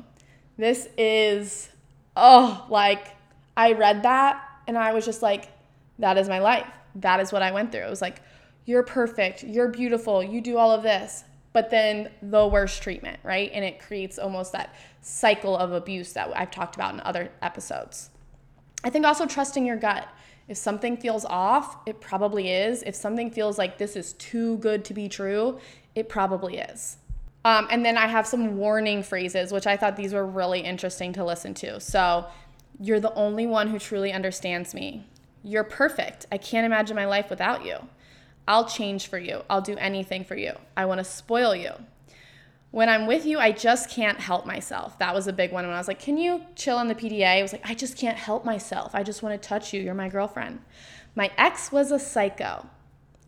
This 0.56 0.88
is 0.96 1.68
oh 2.16 2.66
like 2.68 3.14
i 3.56 3.72
read 3.72 4.02
that 4.02 4.44
and 4.66 4.76
i 4.76 4.92
was 4.92 5.04
just 5.04 5.22
like 5.22 5.48
that 5.98 6.18
is 6.18 6.28
my 6.28 6.38
life. 6.38 6.66
That 6.96 7.20
is 7.20 7.32
what 7.32 7.42
I 7.42 7.50
went 7.50 7.72
through. 7.72 7.82
It 7.82 7.90
was 7.90 8.02
like, 8.02 8.22
you're 8.64 8.82
perfect, 8.82 9.42
you're 9.44 9.68
beautiful, 9.68 10.22
you 10.22 10.40
do 10.40 10.58
all 10.58 10.70
of 10.70 10.82
this, 10.82 11.24
but 11.52 11.70
then 11.70 12.10
the 12.20 12.46
worst 12.46 12.82
treatment, 12.82 13.18
right? 13.22 13.50
And 13.54 13.64
it 13.64 13.80
creates 13.80 14.18
almost 14.18 14.52
that 14.52 14.74
cycle 15.00 15.56
of 15.56 15.72
abuse 15.72 16.12
that 16.12 16.30
I've 16.36 16.50
talked 16.50 16.74
about 16.74 16.94
in 16.94 17.00
other 17.00 17.30
episodes. 17.40 18.10
I 18.84 18.90
think 18.90 19.06
also 19.06 19.26
trusting 19.26 19.64
your 19.64 19.76
gut. 19.76 20.06
If 20.48 20.56
something 20.56 20.96
feels 20.96 21.24
off, 21.24 21.78
it 21.86 22.00
probably 22.00 22.50
is. 22.50 22.82
If 22.82 22.94
something 22.94 23.30
feels 23.30 23.58
like 23.58 23.78
this 23.78 23.96
is 23.96 24.12
too 24.14 24.58
good 24.58 24.84
to 24.86 24.94
be 24.94 25.08
true, 25.08 25.58
it 25.94 26.08
probably 26.08 26.58
is. 26.58 26.98
Um, 27.44 27.68
and 27.70 27.84
then 27.84 27.96
I 27.96 28.06
have 28.06 28.26
some 28.26 28.56
warning 28.56 29.02
phrases, 29.02 29.52
which 29.52 29.66
I 29.66 29.76
thought 29.76 29.96
these 29.96 30.12
were 30.12 30.26
really 30.26 30.60
interesting 30.60 31.12
to 31.14 31.24
listen 31.24 31.54
to. 31.54 31.80
So, 31.80 32.26
you're 32.80 33.00
the 33.00 33.14
only 33.14 33.46
one 33.46 33.68
who 33.68 33.78
truly 33.78 34.12
understands 34.12 34.74
me. 34.74 35.06
You're 35.48 35.64
perfect. 35.64 36.26
I 36.30 36.36
can't 36.36 36.66
imagine 36.66 36.94
my 36.94 37.06
life 37.06 37.30
without 37.30 37.64
you. 37.64 37.78
I'll 38.46 38.66
change 38.66 39.06
for 39.06 39.18
you. 39.18 39.44
I'll 39.48 39.62
do 39.62 39.78
anything 39.78 40.22
for 40.22 40.36
you. 40.36 40.52
I 40.76 40.84
want 40.84 40.98
to 40.98 41.04
spoil 41.04 41.56
you. 41.56 41.70
when 42.70 42.90
I'm 42.90 43.06
with 43.06 43.24
you, 43.24 43.38
I 43.38 43.52
just 43.52 43.88
can't 43.88 44.20
help 44.20 44.44
myself. 44.44 44.98
That 44.98 45.14
was 45.14 45.26
a 45.26 45.32
big 45.32 45.50
one 45.50 45.64
when 45.64 45.74
I 45.74 45.78
was 45.78 45.88
like, 45.88 46.00
Can 46.00 46.18
you 46.18 46.44
chill 46.54 46.78
in 46.80 46.88
the 46.88 46.94
PDA? 46.94 47.38
I 47.38 47.42
was 47.42 47.52
like, 47.52 47.66
I 47.66 47.72
just 47.72 47.96
can't 47.96 48.18
help 48.18 48.44
myself. 48.44 48.94
I 48.94 49.02
just 49.02 49.22
want 49.22 49.40
to 49.40 49.48
touch 49.48 49.72
you. 49.72 49.80
You're 49.80 49.94
my 49.94 50.10
girlfriend. 50.10 50.60
My 51.14 51.30
ex 51.38 51.72
was 51.72 51.90
a 51.92 51.98
psycho. 51.98 52.66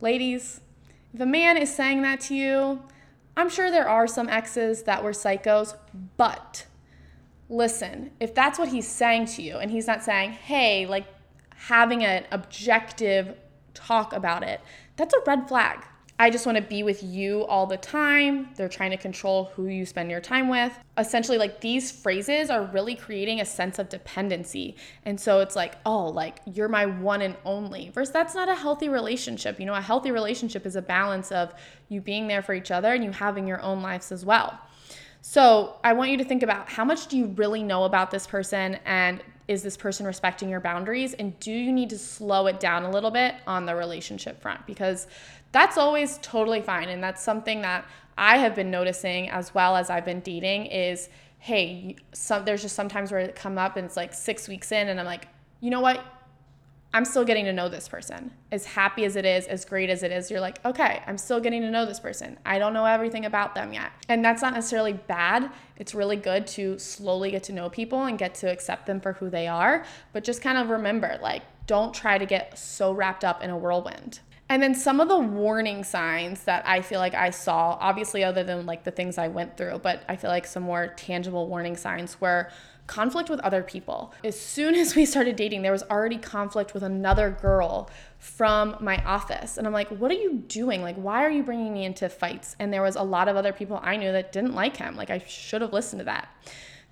Ladies, 0.03 0.61
if 1.15 1.21
a 1.21 1.27
man 1.27 1.57
is 1.57 1.75
saying 1.75 2.03
that 2.03 2.21
to 2.23 2.35
you, 2.35 2.83
I'm 3.35 3.49
sure 3.49 3.71
there 3.71 3.89
are 3.89 4.07
some 4.07 4.29
exes 4.29 4.83
that 4.83 5.03
were 5.03 5.13
psychos, 5.13 5.75
but 6.19 6.67
listen, 7.49 8.11
if 8.21 8.35
that's 8.35 8.59
what 8.59 8.69
he's 8.69 8.87
saying 8.87 9.25
to 9.37 9.43
you 9.43 9.57
and 9.57 9.71
he's 9.71 9.87
not 9.87 10.05
saying, 10.05 10.33
hey, 10.33 10.85
like 10.85 11.07
having 11.61 12.05
an 12.05 12.25
objective 12.31 13.37
talk 13.75 14.15
about 14.15 14.43
it, 14.43 14.61
that's 14.97 15.13
a 15.15 15.21
red 15.27 15.47
flag. 15.47 15.85
I 16.19 16.29
just 16.29 16.45
want 16.45 16.57
to 16.57 16.63
be 16.63 16.83
with 16.83 17.03
you 17.03 17.47
all 17.47 17.67
the 17.67 17.79
time. 17.79 18.49
They're 18.55 18.69
trying 18.69 18.91
to 18.91 18.99
control 18.99 19.53
who 19.55 19.67
you 19.69 19.87
spend 19.87 20.11
your 20.11 20.21
time 20.21 20.49
with. 20.49 20.73
Essentially, 20.99 21.39
like 21.39 21.61
these 21.61 21.91
phrases 21.91 22.51
are 22.51 22.65
really 22.65 22.95
creating 22.95 23.41
a 23.41 23.45
sense 23.47 23.79
of 23.79 23.89
dependency. 23.89 24.77
And 25.07 25.19
so 25.19 25.41
it's 25.41 25.57
like, 25.57 25.77
oh, 25.87 26.07
like 26.07 26.41
you're 26.45 26.69
my 26.69 26.85
one 26.85 27.23
and 27.23 27.37
only. 27.47 27.91
Versus 27.91 28.13
that's 28.13 28.35
not 28.35 28.51
a 28.51 28.55
healthy 28.55 28.91
relationship. 28.91 29.59
You 29.59 29.65
know, 29.65 29.75
a 29.75 29.81
healthy 29.81 30.11
relationship 30.11 30.67
is 30.67 30.77
a 30.77 30.83
balance 30.83 31.33
of 31.33 31.55
you 31.89 32.03
being 32.03 32.27
there 32.27 32.43
for 32.43 32.53
each 32.53 32.71
other 32.71 32.93
and 32.93 33.03
you 33.03 33.13
having 33.13 33.47
your 33.47 33.63
own 33.63 33.81
lives 33.81 34.13
as 34.13 34.25
well. 34.25 34.59
So 35.23 35.77
I 35.85 35.93
want 35.93 36.11
you 36.11 36.19
to 36.19 36.25
think 36.25 36.43
about 36.43 36.69
how 36.69 36.85
much 36.85 37.07
do 37.07 37.17
you 37.17 37.27
really 37.27 37.63
know 37.63 37.85
about 37.85 38.11
this 38.11 38.27
person 38.27 38.79
and 38.85 39.23
is 39.51 39.65
this 39.65 39.77
person 39.77 40.07
respecting 40.07 40.49
your 40.49 40.61
boundaries? 40.61 41.13
And 41.13 41.39
do 41.41 41.51
you 41.51 41.73
need 41.73 41.91
to 41.91 41.99
slow 41.99 42.47
it 42.47 42.61
down 42.61 42.85
a 42.85 42.91
little 42.91 43.11
bit 43.11 43.35
on 43.49 43.67
the 43.67 43.75
relationship 43.75 44.41
front? 44.41 44.65
Because 44.65 45.09
that's 45.51 45.77
always 45.77 46.21
totally 46.23 46.63
fine. 46.63 46.89
And 46.89 47.03
that's 47.03 47.21
something 47.21 47.63
that 47.63 47.85
I 48.17 48.37
have 48.37 48.55
been 48.55 48.71
noticing 48.71 49.29
as 49.29 49.53
well 49.53 49.75
as 49.75 49.91
I've 49.91 50.05
been 50.05 50.21
dating 50.21 50.67
is 50.67 51.09
hey, 51.41 51.97
some 52.13 52.45
there's 52.45 52.63
just 52.63 52.77
sometimes 52.77 53.11
where 53.11 53.21
it 53.21 53.35
come 53.35 53.59
up 53.59 53.77
and 53.77 53.87
it's 53.87 53.97
like 53.97 54.15
six 54.15 54.47
weeks 54.47 54.71
in 54.71 54.89
and 54.89 55.01
I'm 55.01 55.07
like, 55.07 55.27
you 55.61 55.71
know 55.71 55.81
what? 55.81 56.05
I'm 56.93 57.05
still 57.05 57.25
getting 57.25 57.45
to 57.45 57.53
know 57.53 57.69
this 57.69 57.89
person. 57.89 58.33
As 58.51 58.65
happy 58.65 59.05
as 59.05 59.15
it 59.15 59.25
is, 59.25 59.47
as 59.47 59.65
great 59.65 59.91
as 59.91 60.03
it 60.03 60.11
is, 60.11 60.29
you're 60.31 60.41
like, 60.41 60.65
okay, 60.65 61.03
I'm 61.07 61.19
still 61.19 61.39
getting 61.39 61.63
to 61.63 61.71
know 61.71 61.87
this 61.87 62.01
person. 62.01 62.37
I 62.45 62.59
don't 62.59 62.73
know 62.73 62.85
everything 62.85 63.27
about 63.27 63.55
them 63.55 63.73
yet. 63.73 63.93
And 64.09 64.25
that's 64.25 64.43
not 64.43 64.55
necessarily 64.55 64.95
bad. 64.95 65.53
It's 65.77 65.95
really 65.95 66.17
good 66.17 66.49
to 66.49 66.79
slowly 66.81 67.31
get 67.31 67.45
to 67.45 67.53
know 67.53 67.71
people 67.71 68.05
and 68.05 68.19
get 68.19 68.35
to 68.37 68.51
accept 68.51 68.87
them 68.87 69.01
for 69.01 69.13
who 69.13 69.31
they 69.31 69.47
are. 69.47 69.85
But 70.13 70.25
just 70.25 70.43
kind 70.43 70.59
of 70.59 70.69
remember, 70.69 71.17
like, 71.23 71.43
don't 71.67 71.95
try 71.95 72.19
to 72.19 72.27
get 72.27 72.59
so 72.59 72.93
wrapped 72.93 73.25
up 73.25 73.41
in 73.41 73.51
a 73.51 73.57
whirlwind. 73.57 74.19
And 74.49 74.61
then 74.61 74.75
some 74.75 74.99
of 74.99 75.07
the 75.07 75.17
warning 75.17 75.85
signs 75.85 76.43
that 76.43 76.67
I 76.67 76.83
feel 76.83 76.99
like 76.99 77.15
I 77.15 77.31
saw, 77.31 77.79
obviously, 77.81 78.25
other 78.25 78.43
than 78.43 78.67
like 78.67 78.83
the 78.83 78.91
things 78.91 79.17
I 79.17 79.29
went 79.29 79.57
through, 79.57 79.79
but 79.79 80.03
I 80.09 80.17
feel 80.17 80.29
like 80.29 80.45
some 80.45 80.65
more 80.65 80.89
tangible 80.97 81.47
warning 81.47 81.77
signs 81.77 82.21
were 82.21 82.51
conflict 82.91 83.31
with 83.31 83.39
other 83.41 83.63
people. 83.63 84.13
As 84.25 84.39
soon 84.39 84.75
as 84.83 84.97
we 84.97 85.07
started 85.07 85.37
dating, 85.37 85.63
there 85.63 85.73
was 85.73 85.85
already 85.85 86.19
conflict 86.19 86.75
with 86.75 86.83
another 86.83 87.31
girl 87.31 87.89
from 88.19 88.77
my 88.81 89.03
office. 89.05 89.57
And 89.57 89.67
I'm 89.67 89.73
like, 89.73 89.89
what 89.89 90.11
are 90.11 90.15
you 90.15 90.43
doing? 90.49 90.83
Like, 90.83 90.97
why 90.97 91.25
are 91.25 91.31
you 91.31 91.43
bringing 91.43 91.73
me 91.73 91.85
into 91.85 92.09
fights? 92.09 92.57
And 92.59 92.73
there 92.73 92.83
was 92.83 92.97
a 92.97 93.03
lot 93.03 93.29
of 93.29 93.37
other 93.37 93.53
people 93.53 93.81
I 93.83 93.97
knew 93.97 94.13
that 94.13 94.33
didn't 94.33 94.55
like 94.55 94.77
him. 94.77 94.97
Like, 94.97 95.09
I 95.09 95.19
should 95.19 95.63
have 95.63 95.73
listened 95.73 96.01
to 96.01 96.05
that. 96.05 96.29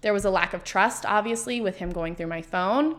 There 0.00 0.12
was 0.12 0.24
a 0.24 0.30
lack 0.30 0.54
of 0.54 0.62
trust, 0.62 1.04
obviously, 1.04 1.60
with 1.60 1.76
him 1.76 1.90
going 1.90 2.14
through 2.14 2.28
my 2.28 2.42
phone. 2.42 2.96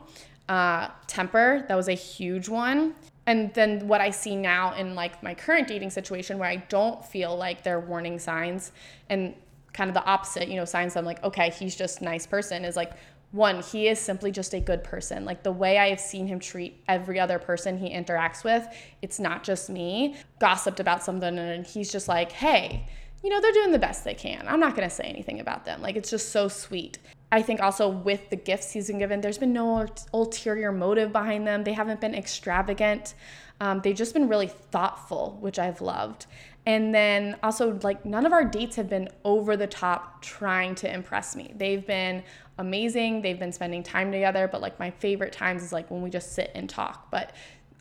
Uh, 0.50 0.90
temper, 1.08 1.64
that 1.70 1.76
was 1.76 1.88
a 1.88 1.94
huge 1.94 2.50
one. 2.50 2.96
And 3.26 3.54
then 3.54 3.88
what 3.88 4.02
I 4.02 4.10
see 4.10 4.36
now 4.36 4.74
in 4.74 4.96
like 4.96 5.22
my 5.24 5.36
current 5.36 5.68
dating 5.68 5.92
situation 5.92 6.40
where 6.40 6.50
I 6.50 6.58
don't 6.58 7.06
feel 7.06 7.38
like 7.38 7.64
there 7.64 7.78
are 7.78 7.80
warning 7.80 8.18
signs 8.18 8.72
and 9.08 9.36
kind 9.74 9.90
of 9.90 9.94
the 9.94 10.04
opposite, 10.06 10.48
you 10.48 10.56
know, 10.56 10.66
signs 10.66 10.96
I'm 10.96 11.06
like, 11.06 11.24
okay, 11.24 11.50
he's 11.52 11.76
just 11.76 12.02
nice 12.02 12.26
person 12.26 12.66
is 12.66 12.76
like, 12.76 12.94
one, 13.32 13.62
he 13.62 13.88
is 13.88 14.00
simply 14.00 14.32
just 14.32 14.54
a 14.54 14.60
good 14.60 14.84
person. 14.84 15.24
Like 15.24 15.44
the 15.44 15.52
way 15.52 15.78
I 15.78 15.90
have 15.90 16.00
seen 16.00 16.26
him 16.26 16.40
treat 16.40 16.84
every 16.88 17.20
other 17.20 17.38
person 17.38 17.78
he 17.78 17.90
interacts 17.90 18.44
with, 18.44 18.66
it's 19.02 19.20
not 19.20 19.44
just 19.44 19.70
me. 19.70 20.16
Gossiped 20.40 20.80
about 20.80 21.04
something 21.04 21.38
and 21.38 21.66
he's 21.66 21.92
just 21.92 22.08
like, 22.08 22.32
hey, 22.32 22.88
you 23.24 23.30
know, 23.30 23.40
they're 23.40 23.52
doing 23.52 23.72
the 23.72 23.80
best 23.80 24.04
they 24.04 24.14
can. 24.14 24.48
I'm 24.48 24.60
not 24.60 24.76
to 24.76 24.90
say 24.90 25.04
anything 25.04 25.40
about 25.40 25.66
them. 25.66 25.82
Like 25.82 25.96
it's 25.96 26.10
just 26.10 26.30
so 26.30 26.48
sweet. 26.48 26.98
I 27.32 27.44
think 27.44 27.62
also 27.62 27.88
with 27.88 28.30
the 28.32 28.36
gifts 28.36 28.72
he's 28.72 28.88
been 28.88 28.98
given, 28.98 29.22
there's 29.22 29.38
been 29.38 29.54
no 29.54 29.86
ulterior 30.14 30.72
motive 30.72 31.12
behind 31.12 31.46
them. 31.46 31.64
They 31.64 31.74
haven't 31.74 32.02
been 32.02 32.16
extravagant. 32.16 33.14
Um, 33.62 33.82
they've 33.82 33.96
just 33.96 34.14
been 34.14 34.28
really 34.28 34.48
thoughtful, 34.48 35.38
which 35.40 35.60
I've 35.60 35.82
loved. 35.82 36.26
And 36.70 36.94
then 36.94 37.36
also, 37.42 37.80
like, 37.82 38.06
none 38.06 38.28
of 38.28 38.32
our 38.32 38.46
dates 38.46 38.76
have 38.76 38.88
been 38.88 39.10
over 39.26 39.58
the 39.58 39.66
top 39.66 40.22
trying 40.22 40.76
to 40.76 40.94
impress 40.94 41.36
me. 41.36 41.52
They've 41.56 41.84
been 41.84 42.22
amazing. 42.60 43.24
They've 43.24 43.40
been 43.40 43.52
spending 43.52 43.82
time 43.82 44.12
together. 44.12 44.48
But, 44.48 44.62
like, 44.62 44.78
my 44.80 44.92
favorite 44.92 45.34
times 45.34 45.64
is 45.64 45.74
like 45.74 45.90
when 45.90 46.04
we 46.04 46.12
just 46.12 46.34
sit 46.34 46.52
and 46.54 46.70
talk. 46.70 47.10
But 47.10 47.32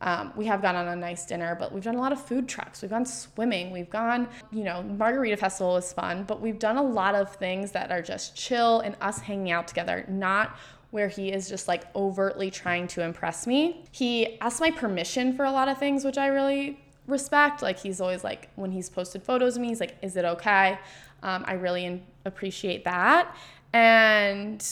um, 0.00 0.32
we 0.36 0.46
have 0.46 0.62
gone 0.62 0.74
on 0.74 0.88
a 0.88 0.96
nice 0.96 1.26
dinner, 1.26 1.54
but 1.54 1.70
we've 1.70 1.84
done 1.84 1.96
a 1.96 2.00
lot 2.00 2.12
of 2.12 2.24
food 2.24 2.48
trucks. 2.48 2.80
We've 2.80 2.90
gone 2.90 3.04
swimming. 3.04 3.72
We've 3.72 3.90
gone, 3.90 4.26
you 4.50 4.64
know, 4.64 4.82
Margarita 4.82 5.36
Festival 5.36 5.76
is 5.76 5.92
fun, 5.92 6.24
but 6.24 6.40
we've 6.40 6.58
done 6.58 6.78
a 6.78 6.82
lot 6.82 7.14
of 7.14 7.36
things 7.36 7.72
that 7.72 7.92
are 7.92 8.00
just 8.00 8.36
chill 8.36 8.80
and 8.80 8.96
us 9.02 9.18
hanging 9.18 9.50
out 9.50 9.68
together, 9.68 10.06
not 10.08 10.56
where 10.92 11.08
he 11.08 11.30
is 11.30 11.46
just 11.46 11.68
like 11.68 11.84
overtly 11.94 12.50
trying 12.50 12.88
to 12.88 13.02
impress 13.02 13.46
me. 13.46 13.84
He 13.90 14.40
asked 14.40 14.62
my 14.62 14.70
permission 14.70 15.34
for 15.34 15.44
a 15.44 15.52
lot 15.52 15.68
of 15.68 15.76
things, 15.76 16.06
which 16.06 16.16
I 16.16 16.28
really 16.28 16.80
respect. 17.08 17.62
Like 17.62 17.78
he's 17.78 18.00
always 18.00 18.22
like, 18.22 18.50
when 18.54 18.70
he's 18.70 18.88
posted 18.88 19.22
photos 19.22 19.56
of 19.56 19.62
me, 19.62 19.68
he's 19.68 19.80
like, 19.80 19.96
is 20.02 20.16
it 20.16 20.24
okay? 20.24 20.78
Um, 21.22 21.44
I 21.46 21.54
really 21.54 22.02
appreciate 22.24 22.84
that. 22.84 23.34
And 23.72 24.64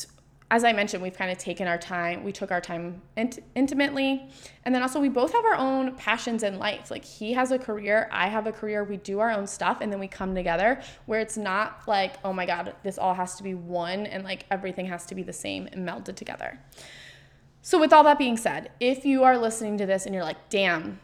as 0.49 0.63
I 0.63 0.73
mentioned, 0.73 1.03
we've 1.03 1.17
kind 1.17 1.33
of 1.33 1.39
taken 1.39 1.67
our 1.67 1.79
time. 1.79 2.23
We 2.23 2.31
took 2.31 2.53
our 2.53 2.61
time 2.61 3.03
int- 3.17 3.41
intimately. 3.57 4.29
And 4.65 4.73
then 4.73 4.81
also, 4.81 5.01
we 5.01 5.09
both 5.09 5.33
have 5.33 5.45
our 5.45 5.57
own 5.57 5.97
passions 5.97 6.45
in 6.45 6.59
life. 6.61 6.89
Like, 6.89 7.05
he 7.05 7.33
has 7.33 7.51
a 7.51 7.59
career, 7.59 8.09
I 8.13 8.29
have 8.29 8.47
a 8.47 8.53
career. 8.53 8.85
We 8.85 8.97
do 8.99 9.19
our 9.19 9.33
own 9.33 9.49
stuff, 9.49 9.79
and 9.81 9.91
then 9.91 9.99
we 9.99 10.07
come 10.07 10.37
together 10.37 10.81
where 11.07 11.19
it's 11.19 11.37
not 11.37 11.83
like, 11.89 12.15
oh 12.25 12.33
my 12.33 12.47
God, 12.47 12.75
this 12.85 12.97
all 12.97 13.15
has 13.15 13.35
to 13.37 13.43
be 13.43 13.55
one 13.55 14.07
and 14.07 14.23
like 14.23 14.47
everything 14.51 14.87
has 14.87 15.05
to 15.07 15.17
be 15.17 15.25
the 15.25 15.33
same 15.33 15.69
and 15.73 15.87
melded 15.87 16.15
together. 16.15 16.61
So, 17.63 17.81
with 17.81 17.93
all 17.93 18.05
that 18.05 18.17
being 18.17 18.37
said, 18.37 18.71
if 18.79 19.05
you 19.05 19.25
are 19.25 19.37
listening 19.37 19.79
to 19.79 19.87
this 19.87 20.07
and 20.07 20.15
you're 20.15 20.23
like, 20.23 20.49
damn, 20.49 21.01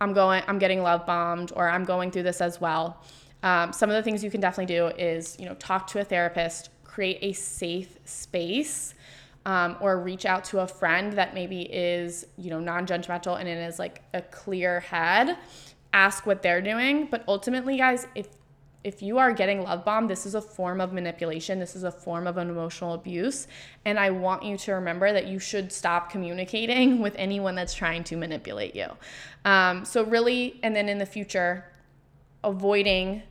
I'm 0.00 0.12
going, 0.12 0.42
I'm 0.46 0.58
getting 0.58 0.82
love 0.82 1.06
bombed, 1.06 1.52
or 1.56 1.68
I'm 1.68 1.84
going 1.84 2.10
through 2.10 2.24
this 2.24 2.40
as 2.40 2.60
well. 2.60 3.02
Um, 3.42 3.72
some 3.72 3.88
of 3.90 3.96
the 3.96 4.02
things 4.02 4.24
you 4.24 4.30
can 4.30 4.40
definitely 4.40 4.74
do 4.74 4.86
is, 4.88 5.36
you 5.38 5.46
know, 5.46 5.54
talk 5.54 5.86
to 5.88 6.00
a 6.00 6.04
therapist, 6.04 6.70
create 6.84 7.18
a 7.22 7.32
safe 7.32 7.96
space 8.04 8.94
um, 9.48 9.76
or 9.80 9.98
reach 9.98 10.26
out 10.26 10.44
to 10.44 10.60
a 10.60 10.66
friend 10.66 11.14
that 11.14 11.32
maybe 11.32 11.62
is 11.62 12.26
you 12.36 12.50
know 12.50 12.60
non-judgmental 12.60 13.38
and 13.40 13.48
it 13.48 13.56
is 13.56 13.78
like 13.78 14.02
a 14.12 14.20
clear 14.20 14.80
head 14.80 15.36
ask 15.92 16.26
what 16.26 16.42
they're 16.42 16.60
doing 16.60 17.06
but 17.10 17.24
ultimately 17.26 17.78
guys 17.78 18.06
if 18.14 18.28
if 18.84 19.02
you 19.02 19.18
are 19.18 19.32
getting 19.32 19.62
love 19.62 19.84
bombed 19.84 20.08
this 20.08 20.24
is 20.24 20.34
a 20.34 20.40
form 20.40 20.80
of 20.80 20.92
manipulation 20.92 21.58
this 21.58 21.74
is 21.74 21.82
a 21.82 21.90
form 21.90 22.26
of 22.26 22.38
emotional 22.38 22.94
abuse 22.94 23.46
and 23.84 23.98
i 23.98 24.10
want 24.10 24.42
you 24.42 24.56
to 24.56 24.72
remember 24.72 25.12
that 25.12 25.26
you 25.26 25.38
should 25.38 25.72
stop 25.72 26.10
communicating 26.10 26.98
with 27.02 27.14
anyone 27.16 27.54
that's 27.54 27.74
trying 27.74 28.04
to 28.04 28.16
manipulate 28.16 28.74
you 28.74 28.86
um, 29.44 29.84
so 29.84 30.04
really 30.04 30.58
and 30.62 30.74
then 30.74 30.88
in 30.88 30.98
the 30.98 31.06
future 31.06 31.64
avoiding 32.44 33.22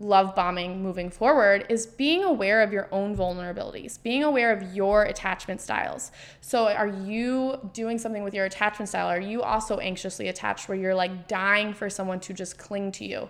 love 0.00 0.34
bombing 0.34 0.80
moving 0.80 1.10
forward 1.10 1.66
is 1.68 1.86
being 1.86 2.22
aware 2.22 2.62
of 2.62 2.72
your 2.72 2.88
own 2.92 3.16
vulnerabilities, 3.16 4.00
being 4.00 4.22
aware 4.22 4.52
of 4.52 4.74
your 4.74 5.04
attachment 5.04 5.60
styles. 5.60 6.12
So, 6.40 6.68
are 6.68 6.86
you 6.86 7.58
doing 7.72 7.98
something 7.98 8.22
with 8.22 8.34
your 8.34 8.44
attachment 8.44 8.88
style? 8.88 9.08
Are 9.08 9.20
you 9.20 9.42
also 9.42 9.78
anxiously 9.78 10.28
attached 10.28 10.68
where 10.68 10.78
you're 10.78 10.94
like 10.94 11.26
dying 11.26 11.74
for 11.74 11.90
someone 11.90 12.20
to 12.20 12.32
just 12.32 12.58
cling 12.58 12.92
to 12.92 13.04
you? 13.04 13.28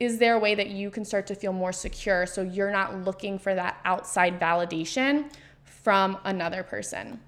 Is 0.00 0.18
there 0.18 0.34
a 0.34 0.38
way 0.38 0.54
that 0.54 0.68
you 0.68 0.90
can 0.90 1.04
start 1.04 1.26
to 1.26 1.34
feel 1.34 1.52
more 1.52 1.72
secure 1.72 2.26
so 2.26 2.42
you're 2.42 2.72
not 2.72 3.04
looking 3.04 3.38
for 3.38 3.54
that 3.54 3.78
outside 3.84 4.40
validation 4.40 5.30
from 5.64 6.18
another 6.24 6.62
person? 6.62 7.20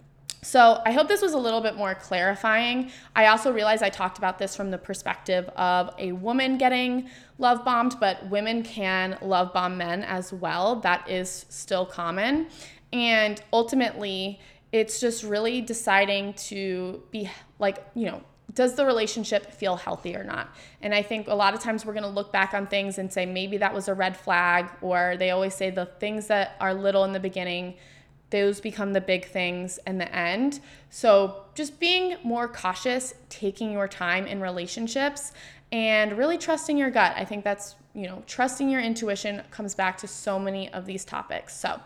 So 0.45 0.83
I 0.85 0.91
hope 0.91 1.07
this 1.07 1.23
was 1.23 1.35
a 1.35 1.39
little 1.39 1.61
bit 1.61 1.77
more 1.77 1.95
clarifying. 1.95 2.91
I 3.15 3.27
also 3.27 3.53
realized 3.53 3.83
I 3.83 3.91
talked 3.91 4.19
about 4.19 4.41
this 4.41 4.57
from 4.57 4.73
the 4.73 4.79
perspective 4.79 5.49
of 5.51 5.95
a 5.99 6.11
woman 6.13 6.59
getting 6.59 7.09
love 7.39 7.65
bombed, 7.65 8.01
but 8.01 8.29
women 8.29 8.65
can 8.65 9.19
love 9.23 9.53
bomb 9.53 9.77
men 9.77 10.03
as 10.03 10.33
well. 10.33 10.77
That 10.77 11.09
is 11.09 11.47
still 11.49 11.87
common. 11.87 12.49
And 12.93 13.41
ultimately, 13.53 14.41
it's 14.73 14.99
just 14.99 15.23
really 15.23 15.61
deciding 15.61 16.33
to 16.35 17.03
be 17.13 17.31
like, 17.61 17.87
you 17.95 18.07
know, 18.07 18.23
does 18.55 18.75
the 18.75 18.85
relationship 18.85 19.53
feel 19.53 19.77
healthy 19.77 20.15
or 20.15 20.25
not? 20.25 20.55
And 20.83 20.95
I 20.95 21.03
think 21.03 21.29
a 21.29 21.35
lot 21.35 21.55
of 21.55 21.61
times 21.61 21.87
we're 21.87 21.95
going 21.95 22.03
to 22.03 22.09
look 22.09 22.33
back 22.33 22.55
on 22.55 22.67
things 22.67 22.99
and 22.99 23.13
say 23.13 23.25
maybe 23.25 23.57
that 23.59 23.73
was 23.73 23.89
a 23.89 23.95
red 23.95 24.17
flag, 24.17 24.69
or 24.81 25.17
they 25.19 25.31
always 25.31 25.55
say 25.55 25.71
the 25.71 25.87
things 25.87 26.27
that 26.27 26.57
are 26.61 26.75
little 26.75 27.05
in 27.05 27.13
the 27.13 27.21
beginning 27.21 27.75
those 28.33 28.61
become 28.61 28.95
the 28.95 29.01
big 29.01 29.27
things 29.27 29.79
in 29.87 29.99
the 29.99 30.13
end. 30.13 30.59
So, 30.91 31.45
just 31.55 31.79
being 31.79 32.17
more 32.25 32.49
cautious, 32.49 33.15
taking 33.29 33.73
your 33.73 33.87
time 33.87 34.27
in 34.27 34.41
relationships, 34.41 35.33
and 35.71 36.19
really 36.19 36.39
trusting 36.39 36.77
your 36.77 36.91
gut. 36.91 37.15
I 37.17 37.25
think 37.25 37.45
that's, 37.45 37.77
you 37.95 38.09
know, 38.09 38.23
trusting 38.27 38.69
your 38.69 38.81
intuition 38.81 39.43
comes 39.51 39.75
back 39.75 39.99
to 39.99 40.09
so 40.09 40.39
many 40.39 40.73
of 40.73 40.87
these 40.87 41.05
topics. 41.05 41.57
So, 41.57 41.79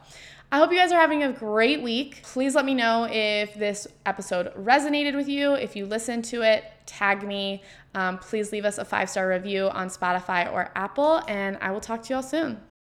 I 0.53 0.59
hope 0.59 0.71
you 0.71 0.79
guys 0.79 0.93
are 0.93 1.01
having 1.01 1.25
a 1.25 1.33
great 1.33 1.83
week. 1.83 2.21
Please 2.23 2.55
let 2.55 2.65
me 2.65 2.73
know 2.73 3.09
if 3.11 3.55
this 3.55 3.87
episode 4.07 4.55
resonated 4.55 5.17
with 5.17 5.29
you. 5.29 5.55
If 5.55 5.75
you 5.75 5.87
listened 5.87 6.25
to 6.27 6.43
it, 6.43 6.65
tag 6.87 7.27
me. 7.27 7.63
Um, 7.95 8.19
please 8.19 8.53
leave 8.53 8.65
us 8.65 8.79
a 8.79 8.85
five 8.85 9.11
star 9.11 9.29
review 9.29 9.69
on 9.71 9.89
Spotify 9.89 10.53
or 10.53 10.71
Apple, 10.77 11.23
and 11.27 11.59
I 11.61 11.73
will 11.73 11.81
talk 11.81 12.03
to 12.05 12.11
you 12.11 12.17
all 12.17 12.23
soon. 12.23 12.61